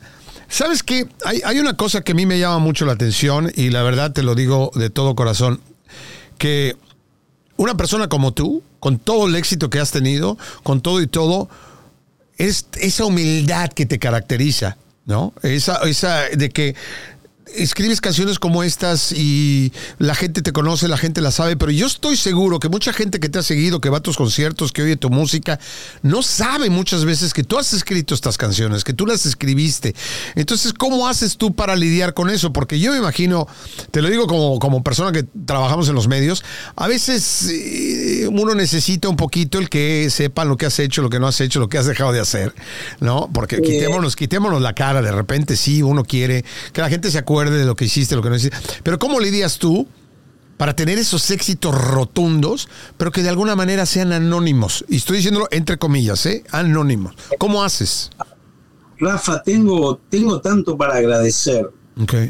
¿sabes 0.49 0.85
qué? 0.85 1.09
Hay, 1.25 1.43
hay 1.45 1.59
una 1.59 1.77
cosa 1.77 2.03
que 2.03 2.13
a 2.13 2.15
mí 2.15 2.27
me 2.27 2.39
llama 2.39 2.59
mucho 2.61 2.87
la 2.87 2.93
atención, 2.93 3.51
y 3.57 3.71
la 3.71 3.83
verdad 3.83 4.13
te 4.13 4.23
lo 4.23 4.37
digo 4.37 4.71
de 4.77 4.89
todo 4.89 5.17
corazón, 5.17 5.61
que 6.39 6.77
una 7.57 7.77
persona 7.77 8.09
como 8.09 8.33
tú, 8.33 8.63
con 8.79 8.99
todo 8.99 9.27
el 9.27 9.37
éxito 9.37 9.71
que 9.71 9.79
has 9.79 9.91
tenido, 9.91 10.39
con 10.63 10.81
todo 10.81 11.01
y 11.03 11.07
todo, 11.07 11.49
es 12.39 12.67
esa 12.79 13.05
humildad 13.05 13.71
que 13.71 13.85
te 13.85 13.99
caracteriza, 13.99 14.79
¿no? 15.05 15.35
Esa, 15.43 15.77
esa 15.83 16.23
de 16.29 16.49
que 16.49 16.75
escribes 17.55 18.01
canciones 18.01 18.39
como 18.39 18.63
estas 18.63 19.13
y 19.13 19.73
la 19.99 20.15
gente 20.15 20.43
te 20.43 20.53
conoce, 20.53 20.89
la 20.89 20.97
gente 20.97 21.21
la 21.21 21.31
sabe, 21.31 21.57
pero 21.57 21.73
yo 21.73 21.87
estoy 21.87 22.17
seguro 22.17 22.61
que 22.61 22.69
mucha 22.69 22.93
gente 22.93 23.21
que 23.21 23.29
te 23.29 23.39
ha 23.39 23.43
seguido, 23.43 23.81
que 23.81 23.91
va 23.91 23.99
a 23.99 24.03
tus 24.03 24.17
conciertos, 24.17 24.73
que 24.73 24.83
oye 24.83 24.97
tu 24.97 25.11
música, 25.11 25.59
no 26.03 26.23
sabe 26.23 26.71
muchas 26.71 27.05
veces 27.05 27.33
que 27.33 27.45
tú 27.45 27.59
has 27.59 27.73
escrito 27.73 28.15
estas 28.15 28.39
canciones, 28.39 28.85
que 28.85 28.93
tú 28.93 29.07
las 29.07 29.27
escribiste. 29.27 29.95
Entonces, 30.35 30.73
¿cómo 30.73 31.09
haces 31.09 31.37
tú 31.37 31.55
para 31.55 31.77
lidiar 31.77 32.15
con 32.15 32.31
eso? 32.31 32.53
Porque 32.53 32.79
yo 32.79 32.93
me 32.93 32.99
imagino, 32.99 33.47
te 33.91 34.03
lo 34.03 34.09
digo 34.09 34.27
como, 34.27 34.59
como 34.59 34.83
persona 34.83 35.13
que 35.13 35.25
trabajamos 35.45 35.89
en 35.89 35.95
los 35.95 36.09
medios, 36.09 36.45
a 36.77 36.87
veces 36.87 37.49
eh, 37.51 38.29
uno 38.31 38.55
necesita 38.55 39.09
un 39.09 39.17
poquito 39.17 39.59
el 39.59 39.69
que 39.69 40.09
sepan 40.11 40.49
lo 40.49 40.57
que 40.57 40.67
has 40.67 40.79
hecho, 40.79 41.03
lo 41.03 41.11
que 41.11 41.21
no 41.21 41.27
has 41.27 41.41
hecho, 41.41 41.61
lo 41.61 41.69
que 41.69 41.79
has 41.79 41.87
dejado 41.87 42.13
de 42.13 42.21
hacer, 42.21 42.55
¿no? 43.01 43.29
Porque 43.33 43.61
quitémonos, 43.61 44.17
quitémonos 44.17 44.63
la 44.63 44.75
cara, 44.75 45.03
de 45.03 45.13
repente 45.13 45.57
sí, 45.57 45.83
uno 45.83 46.05
quiere 46.05 46.45
que 46.73 46.81
la 46.81 46.89
gente 46.89 47.11
se 47.11 47.19
acuerde 47.19 47.40
de 47.49 47.65
lo 47.65 47.77
que 47.77 47.87
hiciste, 47.87 48.17
lo 48.17 48.23
que 48.23 48.29
no 48.29 48.37
hiciste. 48.37 48.57
Pero 48.83 48.99
¿cómo 48.99 49.21
lidias 49.21 49.59
tú 49.59 49.89
para 50.57 50.77
tener 50.77 50.99
esos 50.99 51.31
éxitos 51.31 51.75
rotundos, 51.75 52.69
pero 52.99 53.13
que 53.13 53.23
de 53.23 53.31
alguna 53.31 53.57
manera 53.57 53.87
sean 53.87 54.13
anónimos? 54.13 54.85
Y 54.89 54.97
estoy 54.97 55.19
diciéndolo 55.19 55.49
entre 55.51 55.79
comillas, 55.79 56.27
¿eh? 56.27 56.45
Anónimos. 56.51 57.15
¿Cómo 57.39 57.65
haces? 57.65 58.11
Rafa, 58.99 59.43
tengo, 59.43 59.99
tengo 60.11 60.41
tanto 60.41 60.77
para 60.77 60.97
agradecer. 60.97 61.71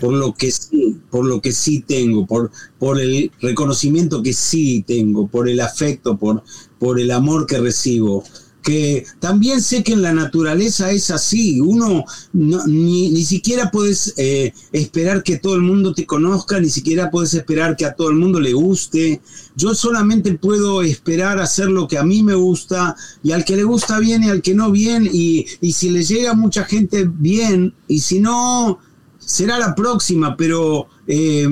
por 0.01 0.13
lo 0.13 0.35
que 0.35 0.51
sí, 0.51 1.01
por 1.11 1.25
lo 1.25 1.41
que 1.41 1.53
sí 1.53 1.81
tengo, 1.81 2.27
por, 2.27 2.51
por 2.79 3.01
el 3.01 3.31
reconocimiento 3.41 4.23
que 4.23 4.33
sí 4.33 4.85
tengo, 4.87 5.27
por 5.27 5.49
el 5.49 5.61
afecto, 5.61 6.17
por, 6.17 6.43
por 6.79 7.01
el 7.01 7.11
amor 7.11 7.47
que 7.47 7.59
recibo 7.59 8.25
que 8.63 9.07
también 9.19 9.63
sé 9.63 9.83
que 9.83 9.93
en 9.93 10.03
la 10.03 10.13
naturaleza 10.13 10.91
es 10.91 11.11
así, 11.11 11.61
uno 11.61 12.05
ni, 12.33 13.25
siquiera 13.25 13.71
puedes 13.71 14.15
eh, 14.17 14.53
esperar 14.73 15.23
que 15.23 15.39
todo 15.39 15.55
el 15.55 15.63
mundo 15.63 15.95
te 15.95 16.07
conozca, 16.07 16.61
ni 16.61 16.69
siquiera 16.69 17.11
puedes 17.11 17.35
esperar 17.35 17.77
que 17.77 17.87
a 17.87 17.95
todo 17.95 18.11
el 18.11 18.17
mundo 18.17 18.41
le 18.41 18.53
guste, 18.53 19.21
yo 19.57 19.75
solamente 19.75 20.35
puedo 20.35 20.83
esperar 20.83 21.39
hacer 21.39 21.69
lo 21.69 21.89
que 21.89 21.99
a 21.99 22.05
mí 22.05 22.23
me 22.23 22.35
gusta 22.35 22.97
y 23.23 23.33
al 23.33 23.45
que 23.45 23.57
le 23.57 23.65
gusta 23.65 23.99
bien 23.99 24.25
y 24.25 24.29
al 24.29 24.43
que 24.43 24.55
no 24.55 24.71
bien 24.71 25.09
y, 25.11 25.47
si 25.73 25.91
le 25.91 26.03
llega 26.03 26.35
mucha 26.35 26.65
gente 26.65 27.09
bien 27.11 27.75
y 27.89 28.01
si 28.01 28.21
no, 28.21 28.79
será 29.19 29.59
la 29.59 29.75
próxima, 29.75 30.37
pero 30.37 30.89
eh, 31.07 31.49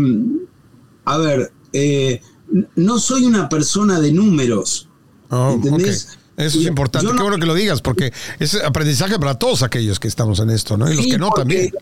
a 1.05 1.17
ver, 1.17 1.53
eh, 1.73 2.21
no 2.77 2.99
soy 2.99 3.25
una 3.25 3.49
persona 3.49 4.01
de 4.01 4.13
números. 4.13 4.89
Oh, 5.31 5.53
¿Entendés? 5.53 6.18
Eso 6.39 6.61
es 6.61 6.67
importante. 6.67 7.11
Qué 7.15 7.23
bueno 7.23 7.39
que 7.39 7.47
lo 7.47 7.55
digas, 7.55 7.83
porque 7.83 8.13
es 8.39 8.55
aprendizaje 8.63 9.19
para 9.19 9.35
todos 9.35 9.63
aquellos 9.63 9.99
que 9.99 10.09
estamos 10.09 10.39
en 10.41 10.51
esto, 10.51 10.77
¿no? 10.77 10.91
Y 10.91 10.97
los 10.97 11.07
que 11.07 11.19
no 11.19 11.31
también. 11.31 11.73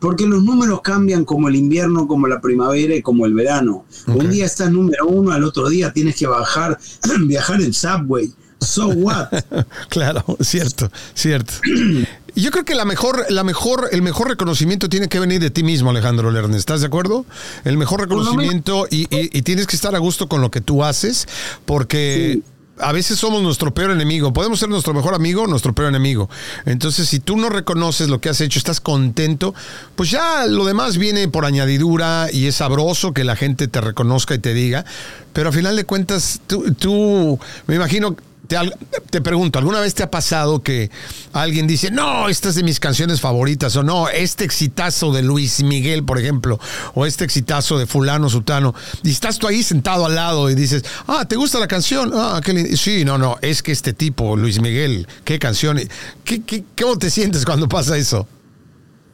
Porque 0.00 0.26
los 0.26 0.42
números 0.44 0.80
cambian 0.82 1.24
como 1.24 1.48
el 1.48 1.56
invierno, 1.56 2.06
como 2.06 2.28
la 2.28 2.40
primavera 2.40 2.94
y 2.94 3.02
como 3.02 3.26
el 3.26 3.34
verano. 3.34 3.84
Un 4.06 4.30
día 4.30 4.46
estás 4.46 4.70
número 4.70 5.06
uno, 5.06 5.32
al 5.32 5.44
otro 5.44 5.68
día 5.68 5.92
tienes 5.92 6.16
que 6.16 6.26
bajar, 6.26 6.78
viajar 7.26 7.60
en 7.60 7.72
subway. 7.72 8.32
So 8.60 8.88
what? 8.88 9.28
claro, 9.88 10.24
cierto, 10.40 10.90
cierto. 11.14 11.54
Yo 12.34 12.52
creo 12.52 12.64
que 12.64 12.76
la 12.76 12.84
mejor, 12.84 13.26
la 13.30 13.42
mejor, 13.42 13.88
el 13.90 14.02
mejor 14.02 14.28
reconocimiento 14.28 14.88
tiene 14.88 15.08
que 15.08 15.18
venir 15.18 15.40
de 15.40 15.50
ti 15.50 15.64
mismo, 15.64 15.90
Alejandro 15.90 16.30
Lerner. 16.30 16.56
¿Estás 16.56 16.80
de 16.80 16.86
acuerdo? 16.86 17.26
El 17.64 17.76
mejor 17.78 18.00
reconocimiento 18.00 18.86
y, 18.90 19.06
tienes 19.42 19.66
que 19.66 19.74
estar 19.74 19.94
a 19.96 19.98
gusto 19.98 20.28
con 20.28 20.40
lo 20.40 20.50
que 20.50 20.60
tú 20.60 20.84
haces, 20.84 21.26
porque 21.66 22.40
a 22.80 22.92
veces 22.92 23.18
somos 23.18 23.42
nuestro 23.42 23.72
peor 23.72 23.90
enemigo. 23.90 24.32
Podemos 24.32 24.58
ser 24.58 24.68
nuestro 24.68 24.94
mejor 24.94 25.14
amigo, 25.14 25.46
nuestro 25.46 25.74
peor 25.74 25.88
enemigo. 25.88 26.28
Entonces, 26.64 27.08
si 27.08 27.20
tú 27.20 27.36
no 27.36 27.48
reconoces 27.48 28.08
lo 28.08 28.20
que 28.20 28.28
has 28.28 28.40
hecho, 28.40 28.58
estás 28.58 28.80
contento, 28.80 29.54
pues 29.96 30.10
ya 30.10 30.46
lo 30.46 30.64
demás 30.64 30.98
viene 30.98 31.28
por 31.28 31.44
añadidura 31.44 32.28
y 32.32 32.46
es 32.46 32.56
sabroso 32.56 33.12
que 33.12 33.24
la 33.24 33.36
gente 33.36 33.68
te 33.68 33.80
reconozca 33.80 34.34
y 34.34 34.38
te 34.38 34.54
diga. 34.54 34.84
Pero 35.32 35.50
a 35.50 35.52
final 35.52 35.76
de 35.76 35.84
cuentas, 35.84 36.40
tú, 36.46 36.72
tú 36.74 37.38
me 37.66 37.76
imagino 37.76 38.16
te, 38.48 39.20
pregunto, 39.20 39.58
¿alguna 39.58 39.80
vez 39.80 39.94
te 39.94 40.02
ha 40.02 40.10
pasado 40.10 40.62
que 40.62 40.90
alguien 41.32 41.66
dice, 41.66 41.90
no, 41.90 42.28
esta 42.28 42.48
es 42.48 42.54
de 42.54 42.62
mis 42.62 42.80
canciones 42.80 43.20
favoritas, 43.20 43.76
o 43.76 43.82
no, 43.82 44.08
este 44.08 44.44
exitazo 44.44 45.12
de 45.12 45.22
Luis 45.22 45.62
Miguel, 45.62 46.04
por 46.04 46.18
ejemplo, 46.18 46.58
o 46.94 47.04
este 47.04 47.24
exitazo 47.24 47.78
de 47.78 47.86
fulano, 47.86 48.30
sutano, 48.30 48.74
y 49.02 49.10
estás 49.10 49.38
tú 49.38 49.46
ahí 49.46 49.62
sentado 49.62 50.06
al 50.06 50.14
lado 50.14 50.48
y 50.48 50.54
dices, 50.54 50.84
ah, 51.06 51.26
¿te 51.28 51.36
gusta 51.36 51.58
la 51.58 51.68
canción? 51.68 52.12
Ah, 52.14 52.40
qué 52.42 52.76
Sí, 52.76 53.04
no, 53.04 53.18
no, 53.18 53.36
es 53.42 53.62
que 53.62 53.72
este 53.72 53.92
tipo, 53.92 54.36
Luis 54.36 54.60
Miguel, 54.60 55.06
qué 55.24 55.38
canción, 55.38 55.78
¿Qué, 56.24 56.42
qué, 56.42 56.64
¿cómo 56.80 56.98
te 56.98 57.10
sientes 57.10 57.44
cuando 57.44 57.68
pasa 57.68 57.96
eso? 57.96 58.26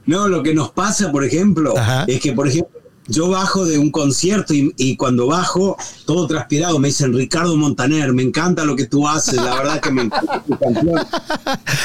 No, 0.07 0.29
lo 0.29 0.43
que 0.43 0.55
nos 0.55 0.71
pasa, 0.71 1.11
por 1.11 1.25
ejemplo, 1.25 1.75
es 2.07 2.21
que, 2.21 2.33
por 2.33 2.47
ejemplo, 2.47 2.84
yo 3.07 3.29
bajo 3.29 3.65
de 3.65 3.79
un 3.79 3.91
concierto 3.91 4.55
y, 4.55 4.97
cuando 4.97 5.27
bajo, 5.27 5.77
todo 6.07 6.27
transpirado, 6.27 6.79
me 6.79 6.89
dicen 6.89 7.13
Ricardo 7.13 7.57
Montaner, 7.57 8.13
me 8.13 8.23
encanta 8.23 8.65
lo 8.65 8.77
que 8.77 8.87
tú 8.87 9.07
haces, 9.07 9.35
la 9.35 9.57
verdad 9.57 9.81
que 9.81 9.91
me 9.91 10.03
encanta 10.03 10.43
tu 10.43 10.59
canción. 10.59 10.95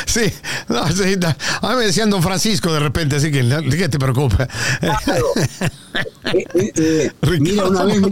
Sí, 0.05 0.31
no, 0.67 0.87
sí 0.91 1.15
a 1.61 1.69
mí 1.69 1.75
me 1.75 1.85
decían 1.85 2.09
Don 2.09 2.23
Francisco 2.23 2.71
de 2.73 2.79
repente, 2.79 3.17
así 3.17 3.31
que 3.31 3.41
¿qué 3.69 3.89
te 3.89 3.99
preocupa? 3.99 4.47
Eh, 6.31 6.45
eh, 6.53 7.11
eh, 7.21 7.39
mira, 7.39 7.65
una 7.65 7.83
vez 7.83 7.99
me, 7.99 8.11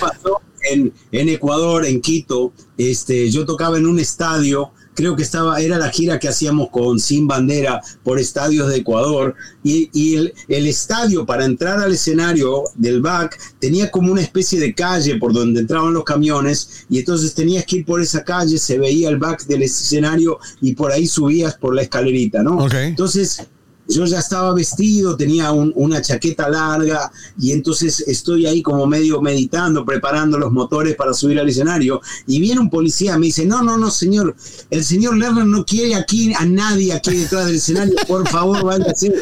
pasó 0.00 0.40
en, 0.70 0.92
en, 1.12 1.28
Ecuador, 1.28 1.84
en 1.84 2.00
Quito, 2.00 2.52
este, 2.78 3.30
yo 3.30 3.44
tocaba 3.44 3.76
en 3.76 3.86
un 3.86 3.98
estadio 3.98 4.70
creo 4.96 5.14
que 5.14 5.22
estaba, 5.22 5.60
era 5.60 5.78
la 5.78 5.90
gira 5.90 6.18
que 6.18 6.28
hacíamos 6.28 6.70
con 6.70 6.98
Sin 6.98 7.28
Bandera 7.28 7.80
por 8.02 8.18
estadios 8.18 8.68
de 8.68 8.78
Ecuador, 8.78 9.36
y, 9.62 10.14
el, 10.14 10.32
el, 10.48 10.66
estadio 10.66 11.26
para 11.26 11.44
entrar 11.44 11.78
al 11.78 11.92
escenario 11.92 12.64
del 12.74 13.00
back 13.00 13.38
tenía 13.60 13.90
como 13.90 14.12
una 14.12 14.22
especie 14.22 14.58
de 14.58 14.74
calle 14.74 15.16
por 15.16 15.32
donde 15.32 15.60
entraban 15.60 15.92
los 15.92 16.04
camiones, 16.04 16.86
y 16.88 16.98
entonces 16.98 17.34
tenías 17.34 17.64
que 17.66 17.76
ir 17.76 17.84
por 17.84 18.00
esa 18.00 18.24
calle, 18.24 18.58
se 18.58 18.78
veía 18.78 19.08
el 19.08 19.18
back 19.18 19.46
del 19.46 19.62
escenario 19.62 20.38
y 20.60 20.74
por 20.74 20.90
ahí 20.90 21.06
subías 21.06 21.54
por 21.54 21.74
la 21.74 21.82
escalerita, 21.82 22.42
¿no? 22.42 22.66
Entonces 22.72 23.46
yo 23.88 24.04
ya 24.04 24.18
estaba 24.18 24.52
vestido, 24.54 25.16
tenía 25.16 25.52
una 25.52 26.02
chaqueta 26.02 26.48
larga 26.48 27.10
y 27.38 27.52
entonces 27.52 28.00
estoy 28.06 28.46
ahí 28.46 28.62
como 28.62 28.86
medio 28.86 29.20
meditando, 29.20 29.84
preparando 29.84 30.38
los 30.38 30.52
motores 30.52 30.96
para 30.96 31.12
subir 31.12 31.38
al 31.38 31.48
escenario 31.48 32.00
y 32.26 32.40
viene 32.40 32.60
un 32.60 32.70
policía, 32.70 33.16
me 33.18 33.26
dice, 33.26 33.46
no, 33.46 33.62
no, 33.62 33.78
no, 33.78 33.90
señor, 33.90 34.34
el 34.70 34.84
señor 34.84 35.16
Lerner 35.16 35.46
no 35.46 35.64
quiere 35.64 35.94
aquí 35.94 36.32
a 36.34 36.44
nadie 36.44 36.92
aquí 36.92 37.16
detrás 37.16 37.46
del 37.46 37.56
escenario, 37.56 37.94
por 38.08 38.28
favor, 38.28 38.64
váyase. 38.64 39.14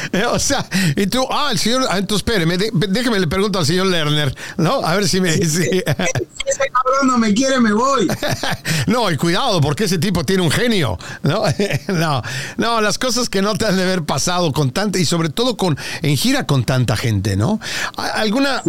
o 0.30 0.38
sea, 0.38 0.66
y 0.96 1.06
tú, 1.06 1.26
ah, 1.30 1.50
el 1.52 1.58
señor, 1.58 1.86
ah, 1.88 1.98
entonces 1.98 2.26
espéreme, 2.26 2.56
déjeme 2.56 3.20
le 3.20 3.26
pregunto 3.26 3.58
al 3.58 3.66
señor 3.66 3.86
Lerner, 3.86 4.34
¿no? 4.56 4.84
A 4.84 4.94
ver 4.96 5.08
si 5.08 5.20
me 5.20 5.32
dice. 5.32 5.84
ese 5.84 6.70
cabrón 6.72 7.06
no 7.06 7.18
me 7.18 7.34
quiere, 7.34 7.60
me 7.60 7.72
voy. 7.72 8.08
no, 8.86 9.10
y 9.10 9.16
cuidado, 9.16 9.60
porque 9.60 9.84
ese 9.84 9.98
tipo 9.98 10.24
tiene 10.24 10.42
un 10.42 10.50
genio, 10.50 10.98
¿no? 11.22 11.44
no, 11.88 12.22
no, 12.56 12.80
las 12.80 12.98
cosas 12.98 13.28
que 13.28 13.42
no 13.42 13.54
te 13.54 13.66
han 13.66 13.78
haber 13.78 14.04
pasado 14.04 14.52
con 14.52 14.70
tanta 14.70 14.98
y 14.98 15.04
sobre 15.04 15.28
todo 15.28 15.56
con 15.56 15.76
en 16.02 16.16
gira 16.16 16.46
con 16.46 16.64
tanta 16.64 16.96
gente, 16.96 17.36
¿no? 17.36 17.60
¿Alguna 17.96 18.62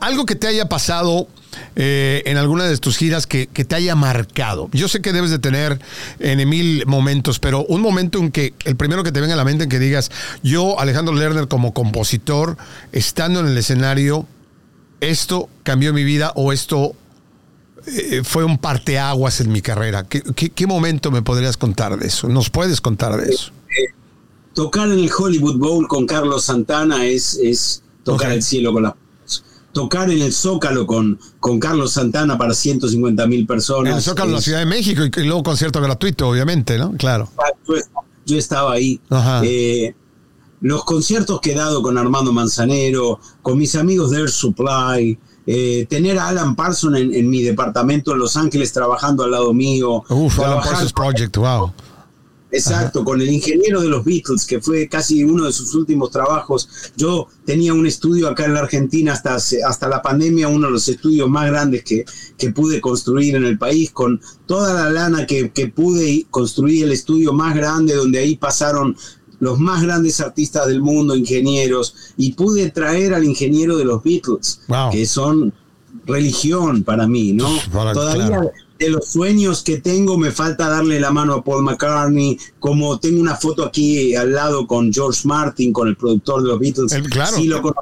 algo 0.00 0.26
que 0.26 0.34
te 0.34 0.46
haya 0.46 0.68
pasado 0.68 1.28
eh, 1.76 2.22
en 2.26 2.36
alguna 2.36 2.64
de 2.64 2.76
tus 2.78 2.96
giras 2.96 3.26
que, 3.26 3.46
te 3.46 3.74
haya 3.74 3.94
marcado? 3.94 4.68
Yo 4.72 4.88
sé 4.88 5.00
que 5.00 5.12
debes 5.12 5.30
de 5.30 5.38
tener 5.38 5.78
en 6.18 6.48
mil 6.48 6.84
momentos, 6.86 7.38
pero 7.38 7.64
un 7.66 7.80
momento 7.80 8.18
en 8.18 8.30
que 8.30 8.54
el 8.64 8.76
primero 8.76 9.04
que 9.04 9.12
te 9.12 9.20
venga 9.20 9.34
a 9.34 9.36
la 9.36 9.44
mente 9.44 9.64
en 9.64 9.70
que 9.70 9.78
digas, 9.78 10.10
yo, 10.42 10.80
Alejandro 10.80 11.14
Lerner, 11.14 11.48
como 11.48 11.72
compositor, 11.74 12.56
estando 12.92 13.40
en 13.40 13.46
el 13.46 13.58
escenario, 13.58 14.26
esto 15.00 15.48
cambió 15.62 15.92
mi 15.92 16.04
vida 16.04 16.32
o 16.34 16.52
esto 16.52 16.94
eh, 17.86 18.22
fue 18.24 18.44
un 18.44 18.58
parteaguas 18.58 19.40
en 19.40 19.52
mi 19.52 19.62
carrera. 19.62 20.04
¿Qué, 20.04 20.22
¿Qué, 20.22 20.66
momento 20.66 21.10
me 21.10 21.22
podrías 21.22 21.56
contar 21.56 21.98
de 21.98 22.08
eso? 22.08 22.28
¿Nos 22.28 22.50
puedes 22.50 22.80
contar 22.80 23.16
de 23.16 23.32
eso? 23.32 23.52
tocar 24.52 24.88
en 24.88 24.98
el 24.98 25.10
Hollywood 25.16 25.56
Bowl 25.58 25.88
con 25.88 26.06
Carlos 26.06 26.44
Santana 26.44 27.06
es, 27.06 27.38
es 27.42 27.82
tocar 28.04 28.32
el 28.32 28.42
cielo 28.42 28.72
con 28.72 28.82
las 28.82 28.94
tocar 29.72 30.10
en 30.10 30.20
el 30.20 30.32
Zócalo 30.32 30.86
con, 30.86 31.18
con 31.38 31.58
Carlos 31.58 31.92
Santana 31.92 32.36
para 32.38 32.54
150 32.54 33.26
mil 33.26 33.46
personas. 33.46 33.90
En 33.90 33.96
el 33.96 34.02
Zócalo 34.02 34.30
en 34.30 34.34
la 34.36 34.40
Ciudad 34.40 34.58
de 34.60 34.66
México 34.66 35.02
y, 35.04 35.24
luego 35.24 35.42
concierto 35.42 35.80
gratuito, 35.80 36.28
obviamente, 36.28 36.78
¿no? 36.78 36.92
Claro. 36.92 37.28
Yo, 38.26 38.36
estaba 38.36 38.72
ahí. 38.72 39.00
Eh, 39.42 39.94
los 40.60 40.84
conciertos 40.84 41.40
que 41.40 41.52
he 41.52 41.54
dado 41.54 41.82
con 41.82 41.96
Armando 41.98 42.32
Manzanero, 42.32 43.18
con 43.42 43.58
mis 43.58 43.74
amigos 43.74 44.10
de 44.10 44.20
Air 44.20 44.30
Supply, 44.30 45.18
eh, 45.46 45.86
tener 45.88 46.18
a 46.18 46.28
Alan 46.28 46.54
Parsons 46.54 46.98
en, 46.98 47.30
mi 47.30 47.42
departamento 47.42 48.12
en 48.12 48.18
Los 48.18 48.36
Ángeles 48.36 48.72
trabajando 48.72 49.24
al 49.24 49.30
lado 49.30 49.52
mío. 49.52 50.04
Uf, 50.08 50.38
Alan 50.38 50.60
Parsons 50.62 50.92
Project, 50.92 51.36
wow. 51.36 51.72
Exacto, 52.52 53.04
con 53.04 53.20
el 53.20 53.30
ingeniero 53.30 53.80
de 53.80 53.88
los 53.88 54.04
Beatles, 54.04 54.44
que 54.44 54.60
fue 54.60 54.88
casi 54.88 55.22
uno 55.22 55.44
de 55.44 55.52
sus 55.52 55.74
últimos 55.74 56.10
trabajos. 56.10 56.68
Yo 56.96 57.28
tenía 57.44 57.72
un 57.72 57.86
estudio 57.86 58.28
acá 58.28 58.44
en 58.44 58.54
la 58.54 58.60
Argentina 58.60 59.12
hasta, 59.12 59.36
hasta 59.36 59.88
la 59.88 60.02
pandemia, 60.02 60.48
uno 60.48 60.66
de 60.66 60.72
los 60.72 60.88
estudios 60.88 61.28
más 61.28 61.48
grandes 61.48 61.84
que, 61.84 62.04
que 62.36 62.50
pude 62.50 62.80
construir 62.80 63.36
en 63.36 63.44
el 63.44 63.58
país, 63.58 63.90
con 63.92 64.20
toda 64.46 64.74
la 64.74 64.90
lana 64.90 65.26
que, 65.26 65.50
que 65.50 65.68
pude 65.68 66.26
construir 66.30 66.84
el 66.84 66.92
estudio 66.92 67.32
más 67.32 67.54
grande, 67.54 67.94
donde 67.94 68.18
ahí 68.18 68.36
pasaron 68.36 68.96
los 69.38 69.58
más 69.58 69.82
grandes 69.82 70.20
artistas 70.20 70.66
del 70.66 70.82
mundo, 70.82 71.16
ingenieros, 71.16 71.94
y 72.16 72.32
pude 72.32 72.70
traer 72.70 73.14
al 73.14 73.24
ingeniero 73.24 73.76
de 73.76 73.84
los 73.84 74.02
Beatles, 74.02 74.60
que 74.92 75.06
son 75.06 75.52
religión 76.06 76.82
para 76.84 77.06
mí, 77.06 77.32
¿no? 77.32 77.48
Todavía 77.92 78.52
de 78.80 78.88
los 78.88 79.08
sueños 79.08 79.62
que 79.62 79.76
tengo, 79.78 80.16
me 80.16 80.30
falta 80.30 80.68
darle 80.68 80.98
la 80.98 81.10
mano 81.10 81.34
a 81.34 81.44
Paul 81.44 81.62
McCartney, 81.62 82.38
como 82.58 82.98
tengo 82.98 83.20
una 83.20 83.36
foto 83.36 83.64
aquí 83.64 84.14
al 84.14 84.32
lado 84.32 84.66
con 84.66 84.90
George 84.90 85.28
Martin, 85.28 85.70
con 85.72 85.86
el 85.86 85.96
productor 85.96 86.42
de 86.42 86.48
los 86.48 86.58
Beatles. 86.58 86.92
Sí, 87.34 87.44
lo 87.44 87.74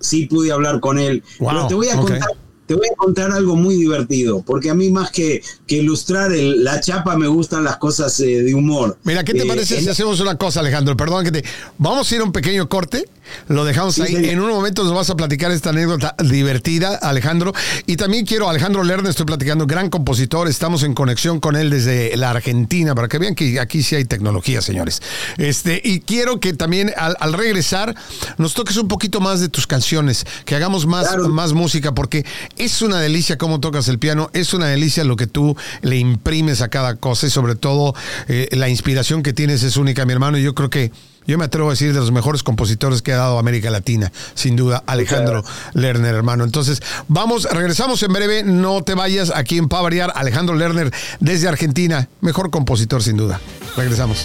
sí 0.00 0.26
pude 0.26 0.50
hablar 0.50 0.80
con 0.80 0.98
él. 0.98 1.22
Pero 1.38 1.66
te 1.68 1.74
voy 1.74 1.88
a 1.88 1.96
contar 1.96 2.28
te 2.66 2.74
voy 2.74 2.86
a 2.90 2.96
contar 2.96 3.32
algo 3.32 3.56
muy 3.56 3.74
divertido, 3.74 4.42
porque 4.42 4.70
a 4.70 4.74
mí 4.74 4.90
más 4.90 5.10
que, 5.10 5.42
que 5.66 5.76
ilustrar 5.76 6.30
la 6.30 6.80
chapa 6.80 7.16
me 7.16 7.26
gustan 7.26 7.64
las 7.64 7.76
cosas 7.76 8.18
eh, 8.20 8.42
de 8.42 8.54
humor. 8.54 8.98
Mira, 9.04 9.24
¿qué 9.24 9.34
te 9.34 9.42
eh, 9.42 9.46
parece 9.46 9.80
si 9.80 9.88
hacemos 9.88 10.20
una 10.20 10.36
cosa, 10.36 10.60
Alejandro? 10.60 10.96
Perdón 10.96 11.24
que 11.24 11.32
te... 11.32 11.44
Vamos 11.78 12.10
a 12.10 12.14
ir 12.14 12.20
a 12.20 12.24
un 12.24 12.32
pequeño 12.32 12.68
corte, 12.68 13.08
lo 13.48 13.64
dejamos 13.64 13.98
ahí. 14.00 14.14
En 14.14 14.40
un 14.40 14.50
momento 14.50 14.84
nos 14.84 14.94
vas 14.94 15.10
a 15.10 15.16
platicar 15.16 15.50
esta 15.50 15.70
anécdota 15.70 16.14
divertida, 16.22 16.96
Alejandro. 16.96 17.52
Y 17.86 17.96
también 17.96 18.26
quiero, 18.26 18.48
Alejandro 18.48 18.84
Lerner, 18.84 19.10
estoy 19.10 19.26
platicando, 19.26 19.66
gran 19.66 19.90
compositor, 19.90 20.48
estamos 20.48 20.82
en 20.82 20.94
conexión 20.94 21.40
con 21.40 21.56
él 21.56 21.70
desde 21.70 22.16
la 22.16 22.30
Argentina, 22.30 22.94
para 22.94 23.08
que 23.08 23.18
vean 23.18 23.34
que 23.34 23.58
aquí 23.60 23.82
sí 23.82 23.96
hay 23.96 24.04
tecnología, 24.04 24.60
señores. 24.60 25.02
Este, 25.38 25.80
y 25.82 26.00
quiero 26.00 26.40
que 26.40 26.52
también 26.52 26.92
al, 26.96 27.32
regresar 27.32 27.94
nos 28.38 28.54
toques 28.54 28.76
un 28.76 28.88
poquito 28.88 29.20
más 29.20 29.40
de 29.40 29.48
tus 29.48 29.66
canciones, 29.66 30.26
que 30.44 30.54
hagamos 30.54 30.86
más, 30.86 31.16
más 31.28 31.52
música, 31.52 31.94
porque 31.94 32.24
es 32.56 32.82
una 32.82 33.00
delicia 33.00 33.38
cómo 33.38 33.60
tocas 33.60 33.88
el 33.88 33.98
piano, 33.98 34.30
es 34.32 34.54
una 34.54 34.66
delicia 34.66 35.04
lo 35.04 35.16
que 35.16 35.26
tú 35.26 35.56
le 35.82 35.96
imprimes 35.96 36.60
a 36.60 36.68
cada 36.68 36.96
cosa 36.96 37.26
y 37.26 37.30
sobre 37.30 37.54
todo 37.54 37.94
eh, 38.28 38.48
la 38.52 38.68
inspiración 38.68 39.22
que 39.22 39.32
tienes 39.32 39.62
es 39.62 39.76
única, 39.76 40.04
mi 40.04 40.12
hermano. 40.12 40.38
Y 40.38 40.42
yo 40.42 40.54
creo 40.54 40.70
que 40.70 40.92
yo 41.26 41.38
me 41.38 41.44
atrevo 41.44 41.68
a 41.68 41.72
decir 41.72 41.92
de 41.92 42.00
los 42.00 42.10
mejores 42.10 42.42
compositores 42.42 43.00
que 43.02 43.12
ha 43.12 43.16
dado 43.16 43.38
América 43.38 43.70
Latina, 43.70 44.12
sin 44.34 44.56
duda, 44.56 44.82
Alejandro 44.86 45.44
Lerner, 45.72 46.14
hermano. 46.14 46.44
Entonces, 46.44 46.82
vamos, 47.08 47.44
regresamos 47.44 48.02
en 48.02 48.12
breve, 48.12 48.42
no 48.42 48.82
te 48.82 48.94
vayas 48.94 49.32
aquí 49.34 49.58
en 49.58 49.68
Pavariar, 49.68 50.12
Alejandro 50.16 50.56
Lerner 50.56 50.92
desde 51.20 51.48
Argentina, 51.48 52.08
mejor 52.20 52.50
compositor 52.50 53.02
sin 53.02 53.16
duda. 53.16 53.40
Regresamos. 53.76 54.24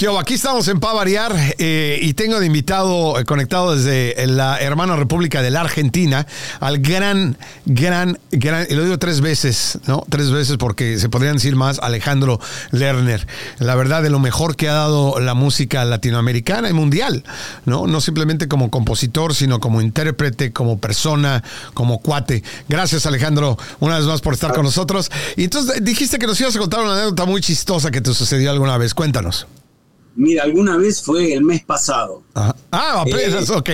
Aquí 0.00 0.32
estamos 0.32 0.66
en 0.68 0.80
Pavariar 0.80 1.36
eh, 1.58 1.98
y 2.00 2.14
tengo 2.14 2.40
de 2.40 2.46
invitado 2.46 3.18
eh, 3.20 3.26
conectado 3.26 3.76
desde 3.76 4.26
la 4.28 4.58
hermana 4.58 4.96
República 4.96 5.42
de 5.42 5.50
la 5.50 5.60
Argentina 5.60 6.26
al 6.58 6.78
gran, 6.78 7.36
gran, 7.66 8.18
gran, 8.30 8.66
y 8.70 8.74
lo 8.76 8.84
digo 8.84 8.98
tres 8.98 9.20
veces, 9.20 9.78
¿no? 9.86 10.02
Tres 10.08 10.30
veces 10.30 10.56
porque 10.56 10.98
se 10.98 11.10
podrían 11.10 11.34
decir 11.34 11.54
más, 11.54 11.80
Alejandro 11.80 12.40
Lerner. 12.70 13.26
La 13.58 13.74
verdad, 13.74 14.02
de 14.02 14.08
lo 14.08 14.18
mejor 14.18 14.56
que 14.56 14.70
ha 14.70 14.72
dado 14.72 15.20
la 15.20 15.34
música 15.34 15.84
latinoamericana 15.84 16.70
y 16.70 16.72
mundial, 16.72 17.22
¿no? 17.66 17.86
No 17.86 18.00
simplemente 18.00 18.48
como 18.48 18.70
compositor, 18.70 19.34
sino 19.34 19.60
como 19.60 19.82
intérprete, 19.82 20.50
como 20.50 20.78
persona, 20.78 21.44
como 21.74 22.00
cuate. 22.00 22.42
Gracias, 22.70 23.04
Alejandro, 23.04 23.58
una 23.80 23.98
vez 23.98 24.06
más 24.06 24.22
por 24.22 24.32
estar 24.32 24.54
con 24.54 24.64
nosotros. 24.64 25.10
Y 25.36 25.44
entonces 25.44 25.84
dijiste 25.84 26.18
que 26.18 26.26
nos 26.26 26.40
ibas 26.40 26.56
a 26.56 26.58
contar 26.58 26.80
una 26.80 26.94
anécdota 26.94 27.26
muy 27.26 27.42
chistosa 27.42 27.90
que 27.90 28.00
te 28.00 28.14
sucedió 28.14 28.50
alguna 28.50 28.78
vez. 28.78 28.94
Cuéntanos. 28.94 29.46
Mira, 30.20 30.42
alguna 30.42 30.76
vez 30.76 31.00
fue 31.02 31.32
el 31.32 31.42
mes 31.42 31.64
pasado. 31.64 32.22
Ah, 32.34 32.54
apenas, 33.00 33.48
eh, 33.48 33.52
ok. 33.56 33.70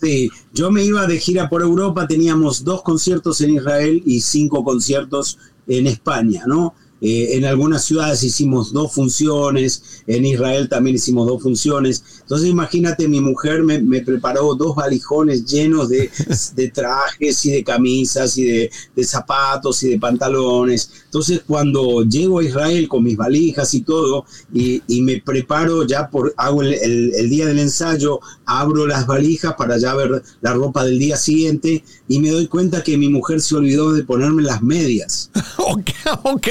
Sí, 0.00 0.30
yo 0.54 0.70
me 0.70 0.82
iba 0.82 1.06
de 1.06 1.18
gira 1.18 1.50
por 1.50 1.60
Europa, 1.60 2.06
teníamos 2.06 2.64
dos 2.64 2.82
conciertos 2.82 3.42
en 3.42 3.50
Israel 3.50 4.02
y 4.06 4.22
cinco 4.22 4.64
conciertos 4.64 5.38
en 5.66 5.86
España, 5.86 6.44
¿no? 6.46 6.74
Eh, 7.00 7.36
en 7.36 7.44
algunas 7.44 7.84
ciudades 7.84 8.22
hicimos 8.22 8.72
dos 8.72 8.92
funciones, 8.92 10.02
en 10.06 10.24
Israel 10.24 10.68
también 10.68 10.96
hicimos 10.96 11.26
dos 11.26 11.42
funciones. 11.42 12.02
Entonces 12.20 12.48
imagínate, 12.48 13.08
mi 13.08 13.20
mujer 13.20 13.62
me, 13.62 14.00
preparó 14.00 14.54
dos 14.54 14.76
valijones 14.76 15.44
llenos 15.44 15.88
de, 15.90 16.68
trajes 16.72 17.44
y 17.44 17.50
de 17.50 17.64
camisas 17.64 18.38
y 18.38 18.44
de, 18.44 18.70
zapatos 19.04 19.82
y 19.82 19.90
de 19.90 19.98
pantalones. 19.98 20.90
Entonces 21.04 21.42
cuando 21.46 22.04
llego 22.04 22.38
a 22.38 22.44
Israel 22.44 22.88
con 22.88 23.04
mis 23.04 23.16
valijas 23.16 23.74
y 23.74 23.82
todo, 23.82 24.24
y, 24.52 24.82
me 25.02 25.20
preparo 25.20 25.86
ya 25.86 26.08
por, 26.08 26.32
hago 26.38 26.62
el, 26.62 27.28
día 27.28 27.46
del 27.46 27.58
ensayo, 27.58 28.20
abro 28.46 28.86
las 28.86 29.06
valijas 29.06 29.54
para 29.58 29.76
ya 29.76 29.94
ver 29.94 30.22
la 30.40 30.54
ropa 30.54 30.84
del 30.84 30.98
día 30.98 31.18
siguiente 31.18 31.84
y 32.08 32.20
me 32.20 32.30
doy 32.30 32.46
cuenta 32.46 32.82
que 32.82 32.96
mi 32.96 33.08
mujer 33.10 33.42
se 33.42 33.56
olvidó 33.56 33.92
de 33.92 34.04
ponerme 34.04 34.42
las 34.42 34.62
medias. 34.62 35.30
ok, 35.58 35.90
ok. 36.22 36.48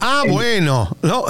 Ah, 0.00 0.22
bueno, 0.28 0.96
¿no? 1.02 1.24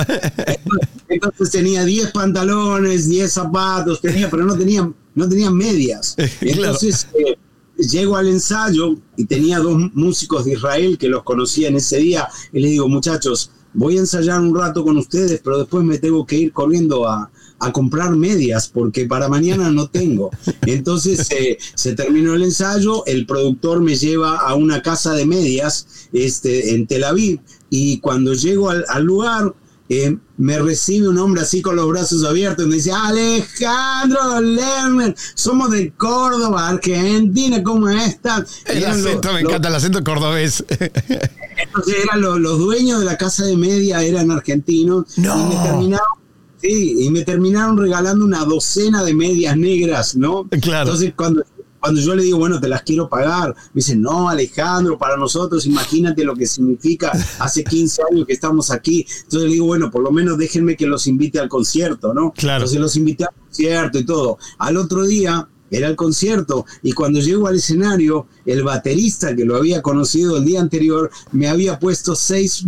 Entonces 1.09 1.51
tenía 1.51 1.85
10 1.85 2.13
pantalones, 2.13 3.09
10 3.09 3.33
zapatos, 3.33 4.01
tenía, 4.01 4.31
pero 4.31 4.45
no 4.45 4.57
tenía, 4.57 4.91
no 5.15 5.29
tenía 5.29 5.51
medias. 5.51 6.17
Entonces 6.41 7.09
eh, 7.15 7.37
llego 7.77 8.17
al 8.17 8.29
ensayo 8.29 8.97
y 9.17 9.25
tenía 9.25 9.59
dos 9.59 9.77
músicos 9.95 10.45
de 10.45 10.53
Israel 10.53 10.99
que 10.99 11.09
los 11.09 11.23
conocía 11.23 11.69
en 11.69 11.77
ese 11.77 11.99
día 11.99 12.29
y 12.53 12.61
les 12.61 12.71
digo, 12.73 12.89
muchachos, 12.89 13.51
voy 13.75 13.97
a 13.97 14.01
ensayar 14.01 14.41
un 14.41 14.57
rato 14.57 14.85
con 14.85 14.97
ustedes, 14.97 15.41
pero 15.43 15.59
después 15.59 15.85
me 15.85 15.99
tengo 15.99 16.25
que 16.27 16.37
ir 16.37 16.53
corriendo 16.53 17.09
a, 17.09 17.31
a 17.59 17.73
comprar 17.73 18.15
medias 18.17 18.69
porque 18.69 19.07
para 19.07 19.29
mañana 19.29 19.71
no 19.71 19.89
tengo. 19.89 20.31
Entonces 20.67 21.29
eh, 21.31 21.59
se 21.75 21.95
terminó 21.95 22.35
el 22.35 22.43
ensayo, 22.43 23.05
el 23.07 23.27
productor 23.27 23.81
me 23.81 23.97
lleva 23.97 24.39
a 24.39 24.55
una 24.55 24.83
casa 24.83 25.15
de 25.15 25.27
medias 25.27 26.09
este, 26.13 26.75
en 26.75 26.87
Tel 26.87 27.05
Aviv 27.05 27.41
y 27.77 27.99
cuando 27.99 28.35
llego 28.35 28.71
al, 28.71 29.03
lugar 29.03 29.53
eh, 29.89 30.17
me 30.37 30.61
recibe 30.61 31.09
un 31.09 31.19
hombre 31.19 31.43
así 31.43 31.61
con 31.61 31.75
los 31.75 31.89
brazos 31.89 32.23
abiertos 32.25 32.65
y 32.65 32.69
me 32.69 32.77
dice, 32.77 32.93
Alejandro 32.93 34.41
Lerner, 34.41 35.17
somos 35.35 35.73
de 35.73 35.93
Córdoba, 35.93 36.69
Argentina, 36.69 37.65
¿cómo 37.65 37.89
estás? 37.89 38.63
El 38.67 38.85
acento, 38.85 39.33
me 39.33 39.41
encanta 39.41 39.69
el 39.69 39.75
acento 39.75 40.05
cordobés. 40.05 40.65
Entonces 40.69 41.97
eran 42.05 42.21
los, 42.21 42.59
dueños 42.61 43.01
de 43.01 43.07
la 43.07 43.19
casa 43.19 43.45
de 43.45 43.57
media, 43.57 44.05
eran 44.05 44.31
argentinos. 44.31 45.19
No. 45.19 45.35
Y 45.37 45.57
me 45.57 45.63
terminaron 45.65 46.25
Sí, 46.63 46.97
y 47.01 47.11
me 47.11 47.25
terminaron 47.25 47.77
regalando 47.77 48.25
una 48.25 48.43
docena 48.45 49.05
de 49.05 49.13
medias 49.13 49.55
negras, 49.55 50.17
¿no? 50.17 50.49
Claro. 50.63 50.85
Entonces, 50.85 51.13
cuando, 51.15 51.45
cuando 51.85 52.01
yo 52.01 52.15
le 52.15 52.23
digo, 52.23 52.39
bueno, 52.39 52.59
te 52.59 52.67
las 52.67 52.81
quiero 52.81 53.11
pagar, 53.11 53.51
me 53.51 53.81
dicen, 53.81 54.01
no, 54.01 54.31
Alejandro, 54.31 54.97
para 54.97 55.19
nosotros, 55.19 55.67
imagínate 55.67 56.25
lo 56.25 56.35
que 56.35 56.47
significa 56.47 57.13
hace 57.39 57.63
15 57.63 58.03
años 58.11 58.27
que 58.27 58.33
estamos 58.33 58.71
aquí. 58.71 59.07
Entonces 59.25 59.43
le 59.51 59.53
digo, 59.53 59.67
bueno, 59.67 59.91
por 59.91 60.03
lo 60.03 60.11
menos 60.11 60.39
déjenme 60.39 60.79
que 60.79 60.87
los 60.87 61.07
invite 61.07 61.39
al 61.41 61.51
concierto, 61.51 62.15
¿no? 62.15 62.33
Claro. 62.33 62.61
Entonces 62.61 62.81
los 62.81 62.97
invité 62.97 63.25
al 63.25 63.35
concierto 63.35 63.99
y 63.99 64.07
todo. 64.07 64.39
Al 64.57 64.79
otro 64.79 65.05
día 65.05 65.47
era 65.71 65.89
el 65.89 65.95
concierto 65.95 66.65
y 66.83 66.93
cuando 66.93 67.21
llego 67.21 67.49
al 67.49 67.57
escenario, 67.57 68.29
el 68.47 68.63
baterista 68.63 69.37
que 69.37 69.45
lo 69.45 69.55
había 69.55 69.83
conocido 69.83 70.39
el 70.39 70.47
día 70.47 70.63
anterior 70.63 71.11
me 71.33 71.49
había 71.49 71.79
puesto 71.79 72.15
seis, 72.15 72.65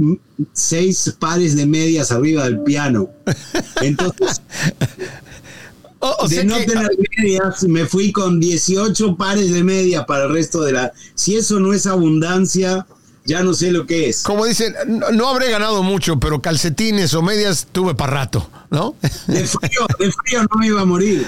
seis 0.53 1.17
pares 1.19 1.57
de 1.57 1.65
medias 1.65 2.13
arriba 2.13 2.45
del 2.45 2.61
piano. 2.61 3.09
Entonces, 3.81 4.43
de 6.29 6.45
no 6.45 6.57
tener 6.57 6.91
medias, 7.17 7.65
me 7.65 7.87
fui 7.87 8.13
con 8.13 8.41
18 8.41 9.17
pares 9.17 9.53
de 9.53 9.65
medias 9.65 10.05
para 10.07 10.25
el 10.25 10.33
resto 10.33 10.63
de 10.63 10.73
la... 10.73 10.93
Si 11.15 11.37
eso 11.37 11.59
no 11.61 11.73
es 11.73 11.87
abundancia, 11.87 12.87
ya 13.25 13.43
no 13.43 13.55
sé 13.55 13.73
lo 13.73 13.87
que 13.87 14.09
es. 14.09 14.23
Como 14.23 14.45
dicen, 14.47 14.75
no, 15.13 15.29
habré 15.29 15.51
ganado 15.51 15.83
mucho, 15.83 16.19
pero 16.19 16.41
calcetines 16.41 17.13
o 17.15 17.23
medias 17.23 17.67
tuve 17.73 17.95
para 17.95 18.13
rato, 18.13 18.49
¿no? 18.71 18.95
De 19.27 19.47
frío, 19.47 19.87
de 19.99 20.13
frío 20.13 20.43
no 20.43 20.61
me 20.61 20.67
iba 20.67 20.83
a 20.83 20.85
morir. 20.85 21.27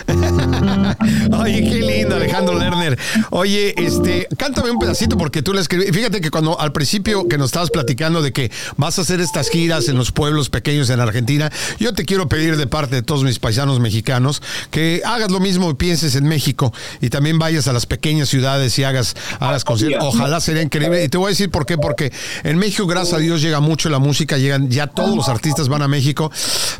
Oye, 1.38 1.62
qué 1.62 1.83
lindo, 1.83 2.16
Alejandro 2.16 2.59
Lerner. 2.59 2.98
Oye, 3.31 3.74
este, 3.77 4.29
cántame 4.37 4.70
un 4.70 4.79
pedacito 4.79 5.16
porque 5.16 5.42
tú 5.42 5.53
le 5.53 5.61
escribí. 5.61 5.92
Fíjate 5.92 6.20
que 6.20 6.31
cuando 6.31 6.59
al 6.59 6.72
principio 6.72 7.29
que 7.29 7.38
nos 7.38 7.46
estabas 7.46 7.70
platicando 7.70 8.22
de 8.22 8.33
que 8.33 8.51
vas 8.77 8.98
a 8.98 9.03
hacer 9.03 9.20
estas 9.20 9.51
giras 9.51 9.88
en 9.88 9.96
los 9.96 10.12
pueblos 10.12 10.51
pequeños 10.51 10.90
en 10.90 11.01
Argentina, 11.01 11.51
yo 11.79 11.94
te 11.94 12.05
quiero 12.05 12.29
pedir 12.29 12.57
de 12.57 12.66
parte 12.66 12.96
de 12.96 13.03
todos 13.03 13.24
mis 13.24 13.38
paisanos 13.38 13.81
mexicanos 13.81 14.42
que 14.70 15.03
hagas 15.05 15.31
lo 15.31 15.40
mismo 15.40 15.70
y 15.70 15.74
pienses 15.74 16.14
en 16.14 16.24
México 16.24 16.72
y 17.01 17.11
también 17.11 17.38
vayas 17.38 17.68
a 17.68 17.72
las 17.72 17.87
pequeñas 17.87 18.29
ciudades 18.29 18.79
y 18.79 18.85
hagas, 18.85 19.16
hagas 19.40 19.64
conciertos. 19.64 20.14
Ojalá 20.14 20.40
sería 20.40 20.62
increíble. 20.62 21.05
Y 21.05 21.09
te 21.09 21.18
voy 21.18 21.27
a 21.27 21.31
decir 21.31 21.51
por 21.51 21.66
qué 21.66 21.79
porque 21.79 22.12
en 22.44 22.59
México, 22.59 22.87
gracias 22.87 23.14
a 23.14 23.18
Dios, 23.18 23.42
llega 23.42 23.61
mucho 23.61 23.88
la 23.88 23.98
música, 23.98 24.38
llegan, 24.38 24.70
ya 24.70 24.87
todos 24.87 25.14
los 25.14 25.29
artistas 25.29 25.68
van 25.68 25.83
a 25.83 25.88
México, 25.88 26.31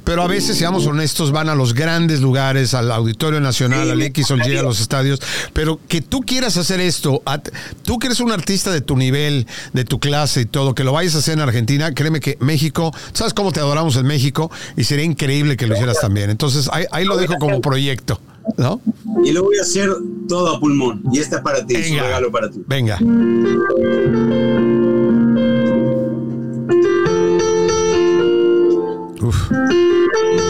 pero 0.05 0.23
a 0.23 0.27
veces, 0.27 0.48
seamos 0.55 0.87
honestos, 0.87 1.33
van 1.33 1.49
a 1.49 1.55
los 1.55 1.75
grandes 1.75 2.21
lugares, 2.21 2.75
al 2.75 2.91
Auditorio 2.91 3.41
Nacional, 3.41 3.91
al 3.91 4.03
X 4.03 4.31
o 4.31 4.35
a 4.35 4.63
los 4.63 4.81
estadios, 4.81 5.21
pero 5.53 5.81
que 5.89 6.01
tú 6.01 6.21
quieras 6.21 6.57
hacer 6.57 6.81
esto, 6.81 7.23
tú 7.85 7.99
que 7.99 8.07
eres 8.07 8.21
un 8.21 8.33
artista 8.33 8.71
de 8.71 8.81
tu 8.81 8.97
nivel, 8.97 9.47
de 9.73 9.85
tu 9.85 9.99
clase 9.99 10.43
y 10.43 10.47
todo, 10.47 10.75
que 10.75 10.85
lo 10.85 10.93
vayas 10.93 11.15
a 11.15 11.19
hacer 11.19 11.35
en 11.35 11.41
Argentina, 11.41 11.93
créeme 11.93 12.21
que 12.21 12.37
México, 12.41 12.95
¿sabes 13.13 13.35
cómo 13.35 13.53
te 13.53 13.61
adoramos 13.61 13.97
en 13.97 14.07
México? 14.07 14.51
Y 14.77 14.85
sería 14.85 15.05
increíble 15.05 15.57
que 15.57 15.67
lo 15.67 15.75
hicieras 15.75 16.01
también. 16.01 16.31
Entonces, 16.31 16.69
ahí, 16.73 17.05
lo 17.05 17.17
dejo 17.17 17.35
como 17.39 17.61
proyecto. 17.61 18.21
¿No? 18.57 18.81
Y 19.25 19.33
lo 19.33 19.45
voy 19.45 19.59
a 19.59 19.63
hacer 19.63 19.91
todo 20.27 20.57
a 20.57 20.59
pulmón. 20.59 21.03
Y 21.13 21.19
esta 21.19 21.37
es 21.37 21.43
para 21.43 21.67
ti, 21.67 21.77
es 21.77 21.91
un 21.91 21.99
regalo 21.99 22.33
para 22.33 22.51
ti. 22.51 22.63
Venga. 22.67 22.99
Uf. 29.29 30.48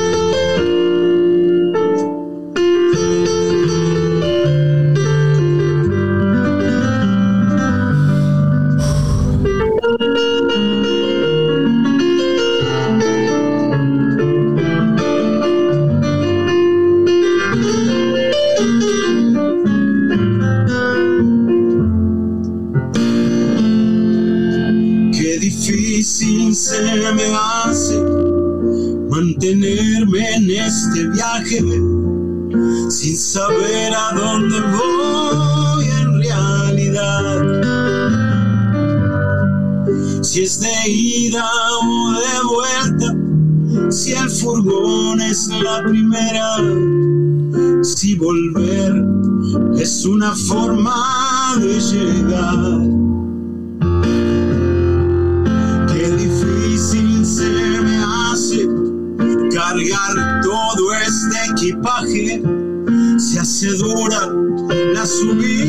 Es 40.41 40.61
de 40.61 40.89
ida 40.89 41.45
o 41.83 42.13
de 42.13 42.37
vuelta, 42.47 43.91
si 43.91 44.13
el 44.13 44.31
furgón 44.31 45.21
es 45.21 45.49
la 45.49 45.83
primera, 45.83 46.59
si 47.83 48.15
volver 48.15 49.05
es 49.77 50.05
una 50.05 50.33
forma 50.37 51.57
de 51.59 51.81
llegar. 51.81 52.81
Qué 55.93 56.09
difícil 56.13 57.27
se 57.27 57.51
me 57.83 57.99
hace 57.99 58.69
cargar 59.53 60.41
todo 60.45 60.93
este 61.05 61.51
equipaje. 61.51 62.43
Se 63.19 63.41
hace 63.41 63.77
dura 63.77 64.33
la 64.95 65.05
subida 65.05 65.68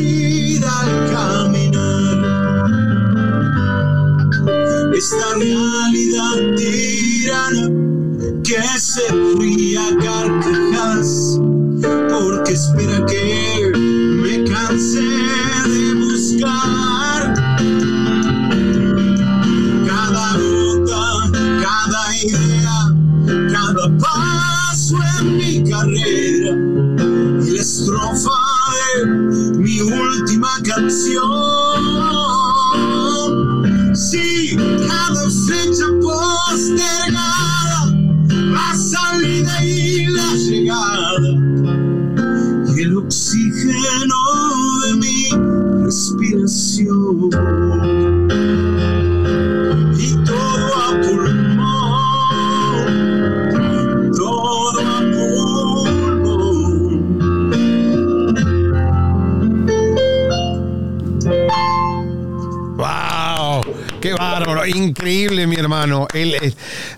Esta 5.12 5.34
realidad 5.34 5.90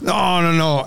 no, 0.01 0.43
no, 0.43 0.53
no. 0.53 0.85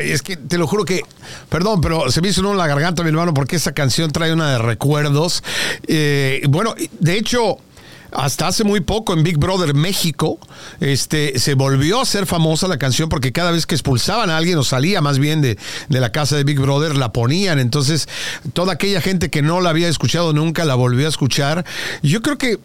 Es 0.00 0.22
que 0.22 0.36
te 0.36 0.58
lo 0.58 0.66
juro 0.66 0.84
que, 0.84 1.02
perdón, 1.48 1.80
pero 1.80 2.10
se 2.10 2.20
me 2.20 2.28
hizo 2.28 2.40
uno 2.40 2.52
en 2.52 2.58
la 2.58 2.66
garganta, 2.66 3.02
mi 3.02 3.08
hermano, 3.10 3.34
porque 3.34 3.56
esa 3.56 3.72
canción 3.72 4.10
trae 4.10 4.32
una 4.32 4.52
de 4.52 4.58
recuerdos. 4.58 5.42
Eh, 5.86 6.42
bueno, 6.48 6.74
de 7.00 7.18
hecho, 7.18 7.58
hasta 8.12 8.46
hace 8.46 8.64
muy 8.64 8.80
poco 8.80 9.12
en 9.12 9.22
Big 9.22 9.38
Brother 9.38 9.74
México, 9.74 10.38
este, 10.80 11.38
se 11.38 11.54
volvió 11.54 12.00
a 12.00 12.06
ser 12.06 12.26
famosa 12.26 12.68
la 12.68 12.78
canción 12.78 13.08
porque 13.08 13.32
cada 13.32 13.50
vez 13.50 13.66
que 13.66 13.74
expulsaban 13.74 14.30
a 14.30 14.36
alguien 14.36 14.58
o 14.58 14.64
salía 14.64 15.00
más 15.00 15.18
bien 15.18 15.42
de, 15.42 15.58
de, 15.88 16.00
la 16.00 16.10
casa 16.12 16.36
de 16.36 16.44
Big 16.44 16.58
Brother, 16.58 16.96
la 16.96 17.12
ponían. 17.12 17.58
Entonces, 17.58 18.08
toda 18.52 18.74
aquella 18.74 19.00
gente 19.00 19.30
que 19.30 19.42
no 19.42 19.60
la 19.60 19.70
había 19.70 19.88
escuchado 19.88 20.32
nunca 20.32 20.64
la 20.64 20.74
volvió 20.74 21.06
a 21.06 21.10
escuchar. 21.10 21.64
Yo 22.02 22.22
creo 22.22 22.38
que 22.38 22.58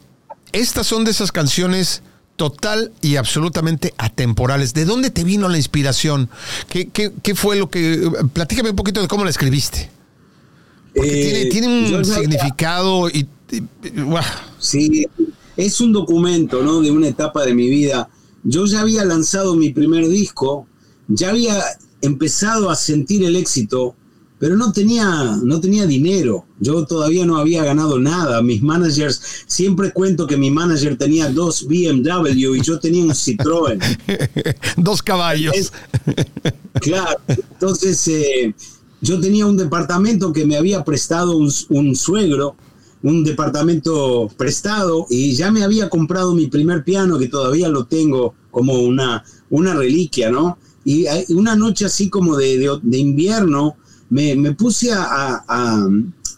estas 0.53 0.87
son 0.87 1.03
de 1.03 1.11
esas 1.11 1.31
canciones 1.31 2.03
total 2.35 2.91
y 3.01 3.15
absolutamente 3.15 3.93
atemporales. 3.97 4.73
¿De 4.73 4.85
dónde 4.85 5.09
te 5.09 5.23
vino 5.23 5.49
la 5.49 5.57
inspiración? 5.57 6.29
¿Qué, 6.69 6.89
qué, 6.89 7.11
qué 7.21 7.35
fue 7.35 7.55
lo 7.55 7.69
que... 7.69 8.09
Platícame 8.33 8.71
un 8.71 8.75
poquito 8.75 9.01
de 9.01 9.07
cómo 9.07 9.23
la 9.23 9.29
escribiste. 9.29 9.89
Porque 10.95 11.21
eh, 11.21 11.49
tiene, 11.49 11.49
tiene, 11.49 11.97
un 11.97 12.05
significado 12.05 13.09
y... 13.09 13.27
y, 13.51 13.63
y 13.83 14.01
wow. 14.01 14.21
Sí, 14.59 15.07
es 15.57 15.81
un 15.81 15.93
documento, 15.93 16.63
¿no? 16.63 16.81
De 16.81 16.91
una 16.91 17.07
etapa 17.07 17.45
de 17.45 17.53
mi 17.53 17.69
vida. 17.69 18.09
Yo 18.43 18.65
ya 18.65 18.81
había 18.81 19.05
lanzado 19.05 19.55
mi 19.55 19.69
primer 19.69 20.07
disco, 20.07 20.67
ya 21.07 21.29
había 21.29 21.61
empezado 22.01 22.69
a 22.69 22.75
sentir 22.75 23.23
el 23.23 23.35
éxito, 23.35 23.95
pero 24.43 24.57
no 24.57 24.73
tenía, 24.73 25.37
no 25.41 25.61
tenía 25.61 25.85
dinero. 25.85 26.43
Yo 26.59 26.85
todavía 26.85 27.25
no 27.25 27.37
había 27.37 27.63
ganado 27.63 27.97
nada. 27.97 28.41
Mis 28.41 28.61
managers, 28.61 29.21
siempre 29.47 29.93
cuento 29.93 30.27
que 30.27 30.35
mi 30.35 30.51
manager 30.51 30.97
tenía 30.97 31.29
dos 31.29 31.65
BMW 31.65 32.55
y 32.55 32.61
yo 32.61 32.77
tenía 32.77 33.05
un 33.05 33.11
Citroën. 33.11 33.79
dos 34.75 35.01
caballos. 35.01 35.53
Es, 35.55 35.71
claro, 36.81 37.21
entonces 37.29 38.05
eh, 38.09 38.53
yo 38.99 39.17
tenía 39.21 39.45
un 39.45 39.55
departamento 39.55 40.33
que 40.33 40.45
me 40.45 40.57
había 40.57 40.83
prestado 40.83 41.37
un, 41.37 41.49
un 41.69 41.95
suegro 41.95 42.57
un 43.01 43.23
departamento 43.23 44.29
prestado 44.35 45.07
y 45.09 45.35
ya 45.35 45.51
me 45.51 45.63
había 45.63 45.87
comprado 45.87 46.35
mi 46.35 46.47
primer 46.47 46.83
piano 46.83 47.17
que 47.17 47.29
todavía 47.29 47.69
lo 47.69 47.85
tengo 47.85 48.33
como 48.51 48.73
una, 48.73 49.23
una 49.49 49.73
reliquia, 49.73 50.29
¿no? 50.29 50.57
Y 50.83 51.05
una 51.29 51.55
noche 51.55 51.85
así 51.85 52.09
como 52.09 52.35
de, 52.35 52.57
de, 52.57 52.77
de 52.81 52.97
invierno 52.97 53.77
me, 54.13 54.35
me 54.35 54.53
puse 54.53 54.91
a, 54.91 55.43
a, 55.47 55.89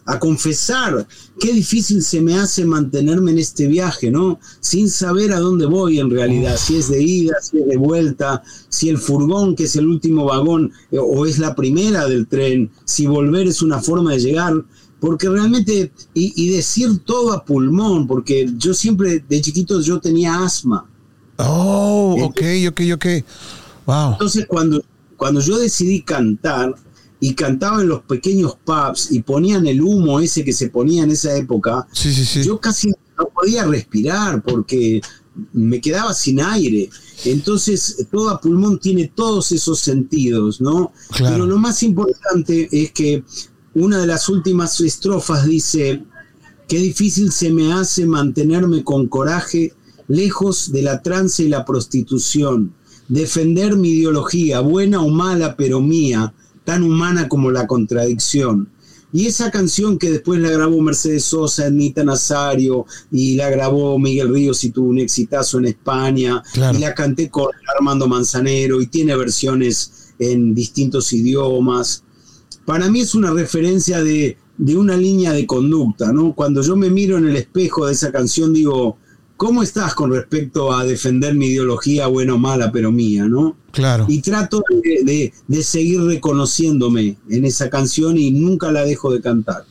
a, 0.06 0.20
confesar 0.20 1.06
qué 1.40 1.52
difícil 1.52 2.02
se 2.02 2.22
me 2.22 2.36
hace 2.36 2.64
mantenerme 2.64 3.32
en 3.32 3.40
este 3.40 3.68
viaje, 3.68 4.10
¿no? 4.10 4.40
Sin 4.62 4.90
saber 4.90 5.34
a 5.34 5.40
dónde 5.40 5.66
voy 5.66 6.00
en 6.00 6.10
realidad, 6.10 6.56
si 6.58 6.78
es 6.78 6.90
de 6.90 7.04
ida, 7.04 7.34
si 7.42 7.60
es 7.60 7.68
de 7.68 7.76
vuelta, 7.76 8.42
si 8.70 8.88
el 8.88 8.98
furgón, 8.98 9.56
que 9.56 9.66
es 9.66 9.76
el 9.76 9.88
último 9.88 10.24
vagón, 10.24 10.72
o 10.92 11.26
es 11.26 11.38
la 11.38 11.54
primera 11.54 12.08
del 12.08 12.28
tren, 12.28 12.72
si 12.86 13.08
volver 13.08 13.48
es 13.48 13.62
una 13.62 13.82
forma 13.82 14.14
de 14.14 14.20
llegar 14.20 14.54
porque 15.02 15.28
realmente, 15.30 15.92
y, 16.14 16.34
y, 16.36 16.50
decir 16.50 17.00
todo 17.00 17.34
a 17.34 17.44
pulmón, 17.44 18.08
porque 18.08 18.50
yo 18.58 18.74
siempre, 18.74 19.24
de 19.28 19.42
chiquito, 19.42 19.82
yo 19.82 20.00
tenía 20.00 20.44
asma. 20.44 20.88
Oh, 21.38 22.16
ok, 22.24 22.42
ok, 22.70 22.82
ok. 22.96 23.06
Wow. 23.86 24.14
Entonces, 24.14 24.46
cuando, 24.48 24.84
cuando 25.18 25.42
yo 25.42 25.60
decidí 25.60 26.02
cantar, 26.02 26.74
y 27.20 27.34
cantaba 27.34 27.82
en 27.82 27.88
los 27.88 28.02
pequeños 28.04 28.58
pubs, 28.64 29.12
y 29.12 29.22
ponían 29.22 29.66
el 29.68 29.82
humo 29.82 30.20
ese 30.20 30.44
que 30.44 30.54
se 30.54 30.70
ponía 30.70 31.04
en 31.04 31.12
esa 31.12 31.36
época, 31.36 31.88
sí, 31.92 32.14
sí, 32.14 32.26
sí. 32.26 32.44
yo 32.44 32.60
casi 32.60 32.90
no 32.90 33.26
podía 33.34 33.66
respirar, 33.66 34.44
porque 34.44 35.02
me 35.54 35.82
quedaba 35.82 36.14
sin 36.14 36.40
aire. 36.40 36.90
Entonces, 37.26 38.06
todo 38.12 38.30
a 38.30 38.40
pulmón 38.40 38.80
tiene 38.80 39.12
todos 39.14 39.52
esos 39.52 39.80
sentidos, 39.80 40.62
¿no? 40.62 40.92
Claro. 41.12 41.34
Pero 41.34 41.46
lo 41.46 41.58
más 41.58 41.84
importante 41.84 42.68
es 42.72 42.92
que 42.92 43.24
una 43.74 44.00
de 44.00 44.08
las 44.08 44.30
últimas 44.30 44.80
estrofas 44.80 45.46
dice, 45.46 46.04
qué 46.68 46.80
difícil 46.80 47.32
se 47.32 47.50
me 47.50 47.74
hace 47.74 48.06
mantenerme 48.06 48.84
con 48.84 49.08
coraje 49.08 49.74
lejos 50.08 50.72
de 50.72 50.82
la 50.82 51.02
trance 51.02 51.44
y 51.44 51.50
la 51.50 51.66
prostitución, 51.66 52.74
defender 53.08 53.76
mi 53.76 53.90
ideología, 53.90 54.60
buena 54.62 55.02
o 55.02 55.10
mala, 55.10 55.56
pero 55.56 55.82
mía, 55.82 56.34
tan 56.66 56.84
humana 56.84 57.30
como 57.30 57.52
la 57.52 57.68
contradicción. 57.68 58.70
Y 59.14 59.28
esa 59.28 59.50
canción 59.50 59.98
que 59.98 60.12
después 60.12 60.42
la 60.42 60.50
grabó 60.50 60.82
Mercedes 60.82 61.24
Sosa, 61.24 61.68
Anita 61.68 62.04
Nazario, 62.04 62.86
y 63.12 63.36
la 63.36 63.50
grabó 63.50 63.98
Miguel 63.98 64.34
Ríos 64.34 64.62
y 64.66 64.72
tuvo 64.72 64.90
un 64.90 65.00
exitazo 65.00 65.60
en 65.60 65.66
España, 65.66 66.44
claro. 66.52 66.78
y 66.78 66.82
la 66.82 66.94
canté 66.94 67.30
con 67.30 67.48
Armando 67.78 68.08
Manzanero, 68.08 68.82
y 68.82 68.88
tiene 68.88 69.16
versiones 69.16 70.14
en 70.20 70.54
distintos 70.54 71.14
idiomas 71.14 72.04
para 72.66 72.90
mí 72.90 73.02
es 73.02 73.16
una 73.16 73.32
referencia 73.32 74.04
de, 74.04 74.38
de, 74.58 74.76
una 74.76 74.98
línea 74.98 75.32
de 75.32 75.46
conducta, 75.46 76.12
¿no? 76.12 76.34
Cuando 76.34 76.62
yo 76.62 76.76
me 76.76 76.90
miro 76.90 77.18
en 77.18 77.28
el 77.28 77.36
espejo 77.36 77.86
de 77.86 77.94
esa 77.94 78.12
canción, 78.12 78.54
digo, 78.54 78.98
¿cómo 79.38 79.64
estás 79.64 79.94
con 79.94 80.12
respecto 80.12 80.74
a 80.74 80.86
defender 80.86 81.36
mi 81.36 81.48
ideología, 81.48 82.08
buena 82.08 82.36
o 82.36 82.38
mala, 82.38 82.72
pero 82.72 82.92
mía, 82.92 83.26
¿no? 83.26 83.56
Claro. 83.72 84.06
Y 84.08 84.22
trato 84.22 84.64
de, 84.70 85.04
de, 85.04 85.34
de, 85.48 85.64
seguir 85.64 86.02
reconociéndome 86.02 87.18
en 87.30 87.44
esa 87.44 87.70
canción 87.70 88.18
y 88.18 88.32
nunca 88.32 88.72
la 88.72 88.86
dejo 88.86 89.12
de 89.12 89.22
cantar. 89.22 89.66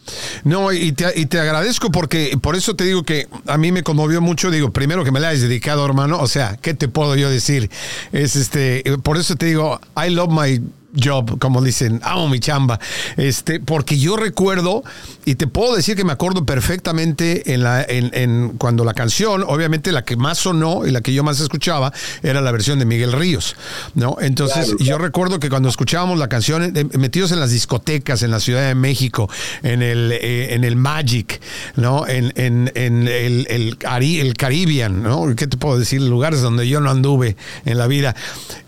No, 0.44 0.72
y 0.72 0.92
te, 0.92 1.18
y 1.18 1.24
te, 1.24 1.40
agradezco 1.40 1.90
porque 1.90 2.36
por 2.40 2.54
eso 2.54 2.76
te 2.76 2.84
digo 2.84 3.04
que 3.04 3.28
a 3.46 3.56
mí 3.56 3.72
me 3.72 3.82
conmovió 3.82 4.20
mucho. 4.20 4.50
Digo, 4.50 4.70
primero 4.72 5.04
que 5.04 5.10
me 5.10 5.20
la 5.20 5.30
hayas 5.30 5.40
dedicado, 5.40 5.86
hermano. 5.86 6.20
O 6.20 6.26
sea, 6.26 6.58
¿qué 6.60 6.74
te 6.74 6.86
puedo 6.86 7.16
yo 7.16 7.30
decir? 7.30 7.70
Es 8.12 8.36
este, 8.36 8.84
por 9.02 9.16
eso 9.16 9.36
te 9.36 9.46
digo, 9.46 9.80
I 9.96 10.10
love 10.10 10.30
my 10.30 10.60
job, 11.02 11.38
como 11.38 11.62
dicen, 11.62 12.00
amo 12.02 12.28
mi 12.28 12.40
chamba. 12.40 12.78
Este, 13.16 13.60
porque 13.60 13.98
yo 13.98 14.16
recuerdo, 14.16 14.82
y 15.24 15.34
te 15.36 15.46
puedo 15.46 15.74
decir 15.74 15.96
que 15.96 16.04
me 16.04 16.12
acuerdo 16.12 16.44
perfectamente 16.44 17.54
en 17.54 17.62
la, 17.62 17.82
en, 17.82 18.10
en, 18.14 18.54
cuando 18.58 18.84
la 18.84 18.94
canción, 18.94 19.44
obviamente 19.46 19.92
la 19.92 20.04
que 20.04 20.16
más 20.16 20.38
sonó 20.38 20.86
y 20.86 20.90
la 20.90 21.00
que 21.00 21.12
yo 21.12 21.22
más 21.24 21.40
escuchaba, 21.40 21.92
era 22.22 22.40
la 22.40 22.52
versión 22.52 22.78
de 22.78 22.84
Miguel 22.84 23.12
Ríos. 23.12 23.56
¿no? 23.94 24.16
Entonces, 24.20 24.64
claro, 24.64 24.76
claro. 24.76 24.84
yo 24.84 24.98
recuerdo 24.98 25.40
que 25.40 25.50
cuando 25.50 25.68
escuchábamos 25.68 26.18
la 26.18 26.28
canción, 26.28 26.76
eh, 26.76 26.84
metidos 26.98 27.32
en 27.32 27.40
las 27.40 27.50
discotecas 27.50 28.22
en 28.22 28.30
la 28.30 28.40
Ciudad 28.40 28.66
de 28.66 28.74
México, 28.74 29.28
en 29.62 29.82
el, 29.82 30.12
eh, 30.12 30.54
en 30.54 30.64
el 30.64 30.76
Magic, 30.76 31.40
¿no? 31.76 32.06
En, 32.06 32.32
en, 32.36 32.70
en 32.74 33.08
el, 33.08 33.46
el, 33.48 33.78
el, 33.88 34.36
Caribbean, 34.36 35.02
¿no? 35.02 35.34
¿Qué 35.36 35.46
te 35.46 35.56
puedo 35.56 35.78
decir? 35.78 36.00
Lugares 36.02 36.40
donde 36.40 36.68
yo 36.68 36.80
no 36.80 36.90
anduve 36.90 37.36
en 37.64 37.78
la 37.78 37.86
vida. 37.86 38.14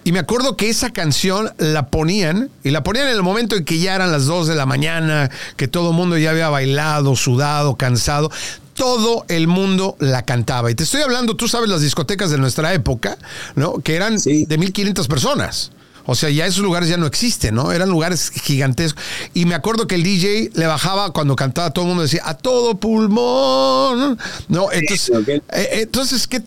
Y 0.06 0.12
me 0.12 0.20
acuerdo 0.20 0.56
que 0.56 0.68
esa 0.68 0.90
canción 0.90 1.52
la 1.58 1.88
ponían, 1.88 2.48
y 2.62 2.70
la 2.70 2.84
ponían 2.84 3.08
en 3.08 3.16
el 3.16 3.24
momento 3.24 3.56
en 3.56 3.64
que 3.64 3.80
ya 3.80 3.96
eran 3.96 4.12
las 4.12 4.26
2 4.26 4.46
de 4.46 4.54
la 4.54 4.64
mañana, 4.64 5.32
que 5.56 5.66
todo 5.66 5.90
el 5.90 5.96
mundo 5.96 6.16
ya 6.16 6.30
había 6.30 6.48
bailado, 6.48 7.16
sudado, 7.16 7.74
cansado 7.74 8.30
todo 8.74 9.24
el 9.28 9.48
mundo 9.48 9.96
la 9.98 10.22
cantaba. 10.22 10.70
Y 10.70 10.76
te 10.76 10.84
estoy 10.84 11.00
hablando, 11.00 11.34
tú 11.34 11.48
sabes, 11.48 11.68
las 11.68 11.80
discotecas 11.80 12.30
de 12.30 12.38
nuestra 12.38 12.72
época, 12.74 13.18
¿no? 13.56 13.80
Que 13.80 13.96
eran 13.96 14.20
sí. 14.20 14.44
de 14.44 14.58
1500 14.58 15.08
personas. 15.08 15.72
O 16.06 16.14
sea, 16.14 16.30
ya 16.30 16.46
esos 16.46 16.62
lugares 16.62 16.88
ya 16.88 16.96
no 16.96 17.06
existen, 17.06 17.54
¿no? 17.54 17.72
Eran 17.72 17.90
lugares 17.90 18.30
gigantescos. 18.30 19.02
Y 19.34 19.44
me 19.44 19.54
acuerdo 19.54 19.86
que 19.86 19.96
el 19.96 20.02
DJ 20.02 20.50
le 20.54 20.66
bajaba 20.66 21.12
cuando 21.12 21.36
cantaba, 21.36 21.70
todo 21.70 21.84
el 21.84 21.88
mundo 21.88 22.02
decía, 22.02 22.22
a 22.24 22.34
todo 22.34 22.76
pulmón. 22.76 24.18
No, 24.48 24.70
entonces, 24.72 25.10
eh, 25.52 25.68
entonces 25.72 26.26
¿qué 26.26 26.42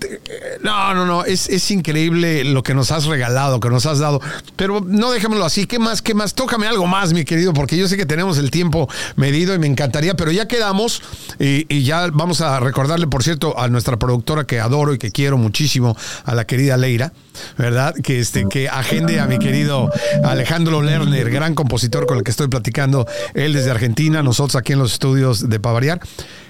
no, 0.61 0.93
no, 0.93 1.05
no, 1.05 1.25
es, 1.25 1.49
es 1.49 1.71
increíble 1.71 2.43
lo 2.43 2.63
que 2.63 2.73
nos 2.73 2.91
has 2.91 3.05
regalado, 3.05 3.59
que 3.59 3.69
nos 3.69 3.85
has 3.85 3.99
dado. 3.99 4.21
Pero 4.55 4.81
no 4.85 5.11
dejémoslo 5.11 5.45
así. 5.45 5.65
¿Qué 5.65 5.79
más? 5.79 6.01
¿Qué 6.01 6.13
más? 6.13 6.33
Tócame 6.33 6.67
algo 6.67 6.87
más, 6.87 7.13
mi 7.13 7.25
querido, 7.25 7.53
porque 7.53 7.77
yo 7.77 7.87
sé 7.87 7.97
que 7.97 8.05
tenemos 8.05 8.37
el 8.37 8.51
tiempo 8.51 8.89
medido 9.15 9.53
y 9.53 9.59
me 9.59 9.67
encantaría, 9.67 10.15
pero 10.15 10.31
ya 10.31 10.47
quedamos 10.47 11.01
y, 11.39 11.65
y 11.73 11.83
ya 11.83 12.07
vamos 12.11 12.41
a 12.41 12.59
recordarle, 12.59 13.07
por 13.07 13.23
cierto, 13.23 13.59
a 13.59 13.67
nuestra 13.67 13.97
productora 13.97 14.45
que 14.45 14.59
adoro 14.59 14.93
y 14.93 14.97
que 14.97 15.11
quiero 15.11 15.37
muchísimo, 15.37 15.97
a 16.25 16.35
la 16.35 16.45
querida 16.45 16.77
Leira, 16.77 17.13
¿verdad? 17.57 17.95
Que, 17.95 18.19
este, 18.19 18.45
que 18.49 18.69
agende 18.69 19.19
a 19.19 19.25
mi 19.25 19.39
querido 19.39 19.89
Alejandro 20.23 20.81
Lerner, 20.81 21.29
gran 21.29 21.55
compositor 21.55 22.05
con 22.05 22.17
el 22.17 22.23
que 22.23 22.31
estoy 22.31 22.47
platicando, 22.47 23.05
él 23.33 23.53
desde 23.53 23.71
Argentina, 23.71 24.23
nosotros 24.23 24.55
aquí 24.55 24.73
en 24.73 24.79
los 24.79 24.93
estudios 24.93 25.49
de 25.49 25.59
Pavariar 25.59 25.99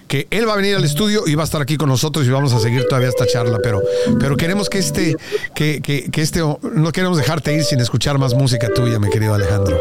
que 0.10 0.28
él 0.32 0.50
va 0.50 0.54
a 0.54 0.58
venir 0.58 0.76
al 0.76 0.84
estudio 0.84 1.28
y 1.28 1.36
va 1.36 1.44
a 1.44 1.46
estar 1.46 1.62
aquí 1.62 1.78
con 1.78 1.88
nosotros 1.88 2.26
y 2.26 2.32
vamos 2.32 2.52
a 2.54 2.60
seguir 2.60 2.84
todavía 2.90 3.10
esta 3.10 3.28
charla, 3.28 3.60
pero, 3.62 3.80
pero 4.20 4.36
queremos 4.36 4.68
que 4.68 4.80
este, 4.80 5.16
que, 5.54 5.82
que, 5.84 6.10
que 6.10 6.22
este, 6.24 6.40
no 6.40 6.92
queremos 6.92 7.16
dejarte 7.16 7.54
ir 7.54 7.64
sin 7.64 7.80
escuchar 7.80 8.18
más 8.18 8.34
música 8.34 8.74
tuya, 8.74 8.98
mi 8.98 9.08
querido 9.12 9.36
Alejandro. 9.36 9.80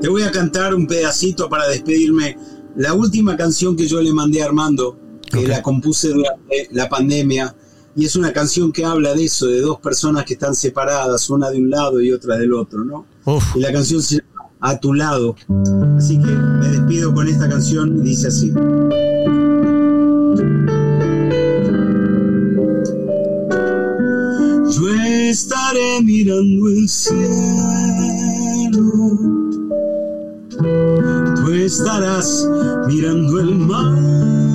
Te 0.00 0.08
voy 0.08 0.22
a 0.22 0.30
cantar 0.30 0.74
un 0.74 0.86
pedacito 0.86 1.48
para 1.48 1.66
despedirme. 1.66 2.36
La 2.76 2.92
última 2.92 3.36
canción 3.36 3.76
que 3.76 3.88
yo 3.88 4.00
le 4.00 4.12
mandé 4.12 4.42
a 4.42 4.46
Armando, 4.46 4.96
que 5.28 5.48
la 5.48 5.60
compuse 5.60 6.08
durante 6.08 6.68
la 6.70 6.88
pandemia, 6.88 7.52
y 7.96 8.04
es 8.04 8.14
una 8.14 8.30
canción 8.30 8.72
que 8.72 8.84
habla 8.84 9.14
de 9.14 9.24
eso, 9.24 9.46
de 9.46 9.62
dos 9.62 9.80
personas 9.80 10.26
que 10.26 10.34
están 10.34 10.54
separadas, 10.54 11.30
una 11.30 11.50
de 11.50 11.58
un 11.58 11.70
lado 11.70 11.98
y 12.02 12.12
otra 12.12 12.36
del 12.36 12.52
otro, 12.52 12.84
¿no? 12.84 13.06
Uf. 13.24 13.56
Y 13.56 13.60
la 13.60 13.72
canción 13.72 14.02
se 14.02 14.16
llama 14.16 14.50
A 14.60 14.78
tu 14.78 14.92
lado. 14.92 15.34
Así 15.96 16.18
que 16.20 16.26
me 16.26 16.68
despido 16.68 17.14
con 17.14 17.26
esta 17.26 17.48
canción 17.48 17.96
y 17.96 18.00
dice 18.02 18.28
así. 18.28 18.52
Yo 24.72 24.88
estaré 25.30 26.02
mirando 26.02 26.68
el 26.68 26.86
cielo, 26.90 27.16
tú 31.36 31.52
estarás 31.52 32.46
mirando 32.86 33.40
el 33.40 33.54
mar. 33.54 34.45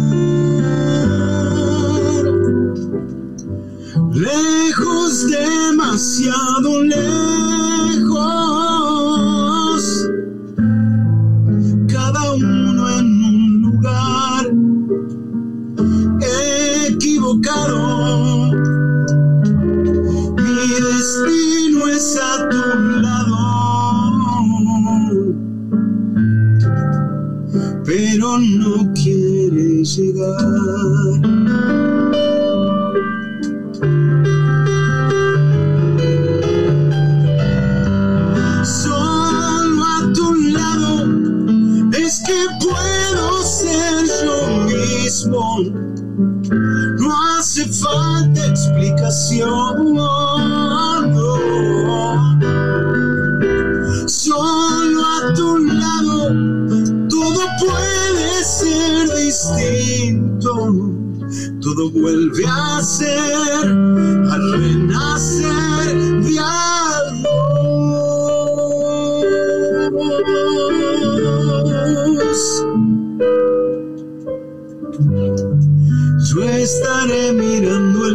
Lejos, 5.12 5.28
demasiado 5.28 6.84
lejos, 6.84 7.41
que 42.32 42.66
puedo 42.66 43.44
ser 43.44 44.06
yo 44.24 44.38
mismo. 44.66 45.44
No 47.00 47.10
hace 47.38 47.66
falta 47.66 48.46
explicación. 48.46 49.98
Solo 54.08 55.02
a 55.06 55.34
tu 55.34 55.58
lado 55.58 56.18
todo 57.10 57.42
puede 57.60 58.44
ser 58.44 59.10
distinto. 59.26 60.52
Todo 61.62 61.92
vuelve 61.92 62.46
a 62.48 62.82
ser, 62.82 64.21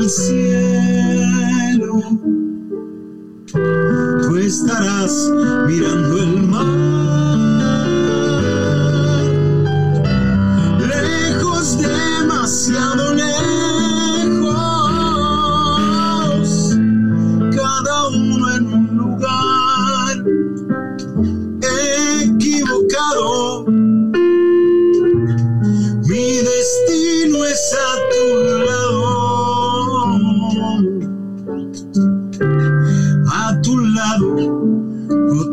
mirando 0.08 0.65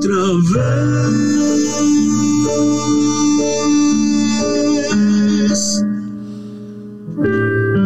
otra 0.03 0.23
vez, 5.47 5.83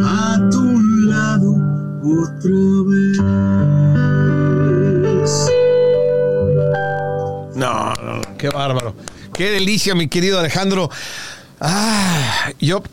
a 0.04 0.50
tu 0.50 0.64
lado 1.06 1.52
otra 2.04 2.60
vez. 2.88 3.18
No, 7.56 7.94
no, 7.94 8.14
no, 8.16 8.22
qué 8.38 8.50
bárbaro. 8.50 8.96
Qué 9.34 9.52
delicia, 9.52 9.94
mi 9.94 10.08
querido 10.08 10.40
Alejandro. 10.40 10.90
Ah, 11.60 12.52
yo, 12.60 12.84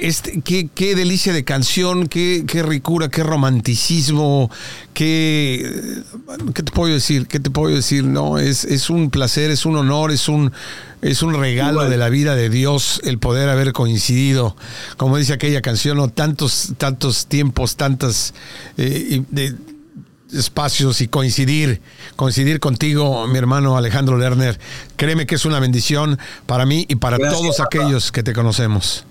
este, 0.00 0.40
qué, 0.42 0.68
qué 0.72 0.94
delicia 0.94 1.32
de 1.32 1.42
canción, 1.42 2.06
qué, 2.08 2.44
qué 2.46 2.62
ricura, 2.62 3.08
qué 3.08 3.24
romanticismo, 3.24 4.50
qué, 4.94 6.02
¿qué 6.54 6.62
te 6.62 6.70
puedo 6.70 6.94
decir? 6.94 7.26
¿Qué 7.26 7.40
te 7.40 7.50
puedo 7.50 7.74
decir? 7.74 8.04
No, 8.04 8.38
es, 8.38 8.64
es 8.64 8.88
un 8.88 9.10
placer, 9.10 9.50
es 9.50 9.66
un 9.66 9.76
honor, 9.76 10.12
es 10.12 10.28
un, 10.28 10.52
es 11.02 11.22
un 11.22 11.34
regalo 11.34 11.72
Igual. 11.80 11.90
de 11.90 11.96
la 11.96 12.08
vida 12.08 12.36
de 12.36 12.50
Dios 12.50 13.00
el 13.04 13.18
poder 13.18 13.48
haber 13.48 13.72
coincidido, 13.72 14.56
como 14.96 15.16
dice 15.16 15.32
aquella 15.32 15.62
canción, 15.62 15.96
¿no? 15.96 16.08
tantos, 16.08 16.74
tantos 16.78 17.26
tiempos, 17.26 17.74
tantas 17.76 18.32
eh, 18.76 19.22
de- 19.30 19.54
espacios 20.32 21.00
y 21.00 21.08
coincidir, 21.08 21.80
coincidir 22.16 22.60
contigo, 22.60 23.26
mi 23.26 23.38
hermano 23.38 23.76
Alejandro 23.76 24.18
Lerner. 24.18 24.58
Créeme 24.96 25.26
que 25.26 25.36
es 25.36 25.44
una 25.44 25.60
bendición 25.60 26.18
para 26.46 26.66
mí 26.66 26.86
y 26.88 26.96
para 26.96 27.18
Gracias, 27.18 27.40
todos 27.40 27.56
papá. 27.56 27.66
aquellos 27.66 28.12
que 28.12 28.22
te 28.22 28.32
conocemos. 28.32 29.04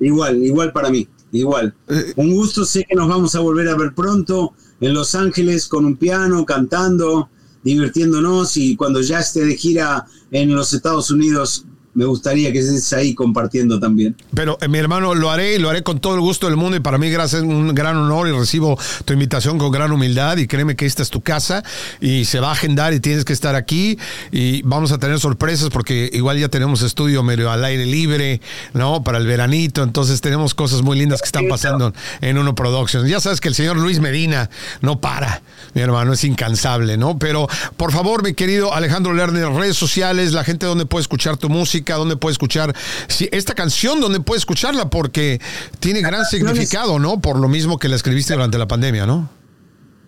Igual, 0.00 0.42
igual 0.42 0.72
para 0.72 0.90
mí, 0.90 1.08
igual. 1.30 1.74
Eh. 1.88 2.12
Un 2.16 2.34
gusto, 2.34 2.64
sé 2.64 2.84
que 2.88 2.96
nos 2.96 3.08
vamos 3.08 3.34
a 3.34 3.40
volver 3.40 3.68
a 3.68 3.76
ver 3.76 3.94
pronto 3.94 4.52
en 4.80 4.94
Los 4.94 5.14
Ángeles 5.14 5.68
con 5.68 5.84
un 5.84 5.96
piano, 5.96 6.44
cantando, 6.44 7.28
divirtiéndonos 7.62 8.56
y 8.56 8.76
cuando 8.76 9.00
ya 9.00 9.20
esté 9.20 9.44
de 9.44 9.56
gira 9.56 10.06
en 10.32 10.54
los 10.54 10.72
Estados 10.72 11.10
Unidos, 11.10 11.64
me 11.94 12.04
gustaría 12.04 12.52
que 12.52 12.58
estés 12.58 12.92
ahí 12.92 13.14
compartiendo 13.14 13.78
también. 13.78 14.16
Pero 14.34 14.58
eh, 14.60 14.68
mi 14.68 14.78
hermano, 14.78 15.14
lo 15.14 15.30
haré 15.30 15.56
y 15.56 15.58
lo 15.58 15.68
haré 15.68 15.82
con 15.82 16.00
todo 16.00 16.14
el 16.14 16.20
gusto 16.20 16.46
del 16.46 16.56
mundo 16.56 16.76
y 16.76 16.80
para 16.80 16.98
mí 16.98 17.10
gracias, 17.10 17.42
un 17.42 17.74
gran 17.74 17.96
honor 17.96 18.28
y 18.28 18.32
recibo 18.32 18.78
tu 19.04 19.12
invitación 19.12 19.58
con 19.58 19.70
gran 19.70 19.92
humildad 19.92 20.36
y 20.38 20.46
créeme 20.46 20.76
que 20.76 20.86
esta 20.86 21.02
es 21.02 21.10
tu 21.10 21.20
casa 21.20 21.62
y 22.00 22.24
se 22.24 22.40
va 22.40 22.48
a 22.48 22.52
agendar 22.52 22.94
y 22.94 23.00
tienes 23.00 23.24
que 23.24 23.32
estar 23.32 23.54
aquí 23.54 23.98
y 24.30 24.62
vamos 24.62 24.92
a 24.92 24.98
tener 24.98 25.20
sorpresas 25.20 25.68
porque 25.70 26.10
igual 26.12 26.38
ya 26.38 26.48
tenemos 26.48 26.82
estudio 26.82 27.22
medio 27.22 27.50
al 27.50 27.64
aire 27.64 27.84
libre, 27.84 28.40
¿no? 28.72 29.02
Para 29.02 29.18
el 29.18 29.26
veranito, 29.26 29.82
entonces 29.82 30.20
tenemos 30.20 30.54
cosas 30.54 30.82
muy 30.82 30.98
lindas 30.98 31.20
que 31.20 31.26
están 31.26 31.48
pasando 31.48 31.92
en 32.20 32.38
Uno 32.38 32.54
Productions. 32.54 33.08
Ya 33.08 33.20
sabes 33.20 33.40
que 33.40 33.48
el 33.48 33.54
señor 33.54 33.76
Luis 33.76 34.00
Medina 34.00 34.48
no 34.80 35.00
para, 35.00 35.42
mi 35.74 35.82
hermano, 35.82 36.14
es 36.14 36.24
incansable, 36.24 36.96
¿no? 36.96 37.18
Pero 37.18 37.48
por 37.76 37.92
favor, 37.92 38.22
mi 38.22 38.34
querido 38.34 38.74
Alejandro 38.74 39.12
Lerner, 39.12 39.48
redes 39.48 39.76
sociales, 39.76 40.32
la 40.32 40.44
gente 40.44 40.66
donde 40.66 40.86
puede 40.86 41.02
escuchar 41.02 41.36
tu 41.36 41.48
música, 41.48 41.81
donde 41.90 42.16
puede 42.16 42.32
escuchar 42.32 42.74
si, 43.08 43.28
esta 43.32 43.54
canción, 43.54 44.00
donde 44.00 44.20
puede 44.20 44.38
escucharla, 44.38 44.90
porque 44.90 45.40
tiene 45.80 46.00
gran 46.00 46.24
significado, 46.24 46.98
¿no? 46.98 47.20
Por 47.20 47.38
lo 47.38 47.48
mismo 47.48 47.78
que 47.78 47.88
la 47.88 47.96
escribiste 47.96 48.34
durante 48.34 48.58
la 48.58 48.68
pandemia, 48.68 49.06
¿no? 49.06 49.42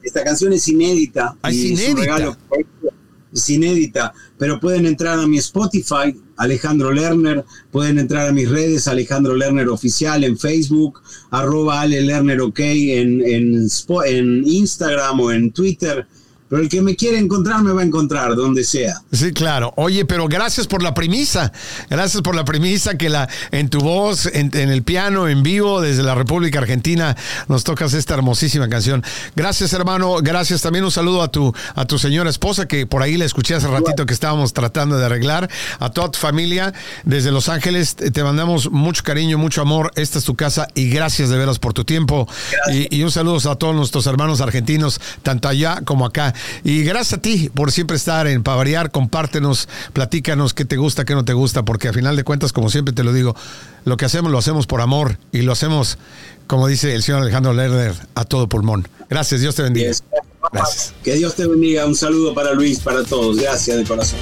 esta 0.04 0.22
canción 0.22 0.52
es 0.52 0.68
inédita. 0.68 1.36
Ah, 1.42 1.50
es 1.50 1.56
inédita. 1.56 2.38
es 3.32 3.50
inédita, 3.50 4.12
pero 4.38 4.60
pueden 4.60 4.86
entrar 4.86 5.18
a 5.18 5.26
mi 5.26 5.38
Spotify, 5.38 6.14
Alejandro 6.36 6.92
Lerner, 6.92 7.44
pueden 7.72 7.98
entrar 7.98 8.28
a 8.28 8.32
mis 8.32 8.48
redes, 8.48 8.86
Alejandro 8.86 9.34
Lerner 9.34 9.68
Oficial 9.68 10.22
en 10.22 10.38
Facebook, 10.38 11.02
arroba 11.30 11.80
Ale 11.80 12.02
Lerner 12.02 12.40
OK 12.42 12.60
en, 12.60 13.22
en, 13.22 13.68
en 14.06 14.44
Instagram 14.46 15.20
o 15.20 15.32
en 15.32 15.50
Twitter 15.50 16.06
pero 16.48 16.62
el 16.62 16.68
que 16.68 16.82
me 16.82 16.94
quiere 16.94 17.18
encontrar 17.18 17.62
me 17.62 17.72
va 17.72 17.80
a 17.80 17.84
encontrar 17.84 18.36
donde 18.36 18.64
sea. 18.64 19.00
Sí, 19.12 19.32
claro. 19.32 19.72
Oye, 19.76 20.04
pero 20.04 20.28
gracias 20.28 20.66
por 20.66 20.82
la 20.82 20.92
premisa. 20.92 21.52
Gracias 21.88 22.22
por 22.22 22.34
la 22.34 22.44
premisa 22.44 22.98
que 22.98 23.08
la 23.08 23.28
en 23.50 23.70
tu 23.70 23.80
voz, 23.80 24.26
en, 24.26 24.54
el 24.54 24.82
piano, 24.82 25.26
en 25.26 25.42
vivo, 25.42 25.80
desde 25.80 26.02
la 26.02 26.14
República 26.14 26.58
Argentina, 26.58 27.16
nos 27.48 27.64
tocas 27.64 27.94
esta 27.94 28.14
hermosísima 28.14 28.68
canción. 28.68 29.02
Gracias, 29.34 29.72
hermano. 29.72 30.16
Gracias. 30.22 30.60
También 30.60 30.84
un 30.84 30.90
saludo 30.90 31.22
a 31.22 31.28
tu, 31.28 31.54
a 31.74 31.86
tu 31.86 31.98
señora 31.98 32.28
esposa, 32.28 32.68
que 32.68 32.86
por 32.86 33.02
ahí 33.02 33.16
la 33.16 33.24
escuché 33.24 33.54
hace 33.54 33.68
ratito 33.68 34.04
que 34.04 34.12
estábamos 34.12 34.52
tratando 34.52 34.98
de 34.98 35.06
arreglar. 35.06 35.48
A 35.78 35.90
toda 35.90 36.10
tu 36.10 36.18
familia, 36.18 36.74
desde 37.04 37.30
Los 37.30 37.48
Ángeles, 37.48 37.96
te 37.96 38.22
mandamos 38.22 38.70
mucho 38.70 39.02
cariño, 39.02 39.38
mucho 39.38 39.62
amor. 39.62 39.92
Esta 39.94 40.18
es 40.18 40.24
tu 40.24 40.34
casa 40.34 40.68
y 40.74 40.90
gracias 40.90 41.30
de 41.30 41.38
veras 41.38 41.58
por 41.58 41.72
tu 41.72 41.84
tiempo. 41.84 42.28
Y, 42.70 42.94
y 42.94 43.02
un 43.02 43.10
saludo 43.10 43.50
a 43.50 43.56
todos 43.56 43.74
nuestros 43.74 44.06
hermanos 44.06 44.42
argentinos, 44.42 45.00
tanto 45.22 45.48
allá 45.48 45.80
como 45.84 46.04
acá. 46.04 46.33
Y 46.62 46.82
gracias 46.84 47.18
a 47.18 47.22
ti 47.22 47.50
por 47.54 47.72
siempre 47.72 47.96
estar 47.96 48.26
en 48.26 48.42
Pavariar. 48.42 48.90
Compártenos, 48.90 49.68
platícanos 49.92 50.54
qué 50.54 50.64
te 50.64 50.76
gusta, 50.76 51.04
qué 51.04 51.14
no 51.14 51.24
te 51.24 51.32
gusta, 51.32 51.64
porque 51.64 51.88
a 51.88 51.92
final 51.92 52.16
de 52.16 52.24
cuentas, 52.24 52.52
como 52.52 52.70
siempre 52.70 52.94
te 52.94 53.04
lo 53.04 53.12
digo, 53.12 53.34
lo 53.84 53.96
que 53.96 54.04
hacemos 54.04 54.30
lo 54.30 54.38
hacemos 54.38 54.66
por 54.66 54.80
amor 54.80 55.18
y 55.32 55.42
lo 55.42 55.52
hacemos, 55.52 55.98
como 56.46 56.66
dice 56.66 56.94
el 56.94 57.02
señor 57.02 57.22
Alejandro 57.22 57.52
Lerner, 57.52 57.94
a 58.14 58.24
todo 58.24 58.48
pulmón. 58.48 58.86
Gracias, 59.08 59.40
Dios 59.40 59.54
te 59.54 59.62
bendiga. 59.62 59.92
Gracias. 60.52 60.94
Que 61.02 61.14
Dios 61.14 61.34
te 61.34 61.46
bendiga. 61.46 61.86
Un 61.86 61.94
saludo 61.94 62.34
para 62.34 62.52
Luis, 62.52 62.80
para 62.80 63.02
todos. 63.04 63.38
Gracias 63.38 63.76
de 63.76 63.84
corazón. 63.84 64.18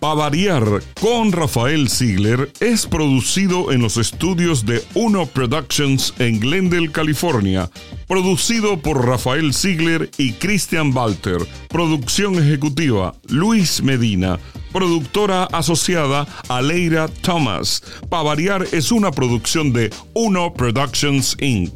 Pavariar 0.00 0.82
con 0.98 1.30
Rafael 1.30 1.90
Ziegler 1.90 2.50
es 2.60 2.86
producido 2.86 3.70
en 3.70 3.82
los 3.82 3.98
estudios 3.98 4.64
de 4.64 4.82
Uno 4.94 5.26
Productions 5.26 6.14
en 6.18 6.40
Glendale, 6.40 6.90
California. 6.90 7.70
Producido 8.08 8.80
por 8.80 9.06
Rafael 9.06 9.52
Ziegler 9.52 10.10
y 10.16 10.32
Christian 10.32 10.96
Walter. 10.96 11.46
Producción 11.68 12.36
ejecutiva 12.36 13.14
Luis 13.28 13.82
Medina. 13.82 14.38
Productora 14.72 15.44
asociada 15.44 16.26
Aleira 16.48 17.06
Thomas. 17.08 17.82
Pavariar 18.08 18.66
es 18.72 18.90
una 18.92 19.10
producción 19.10 19.74
de 19.74 19.92
Uno 20.14 20.54
Productions 20.54 21.36
Inc. 21.40 21.74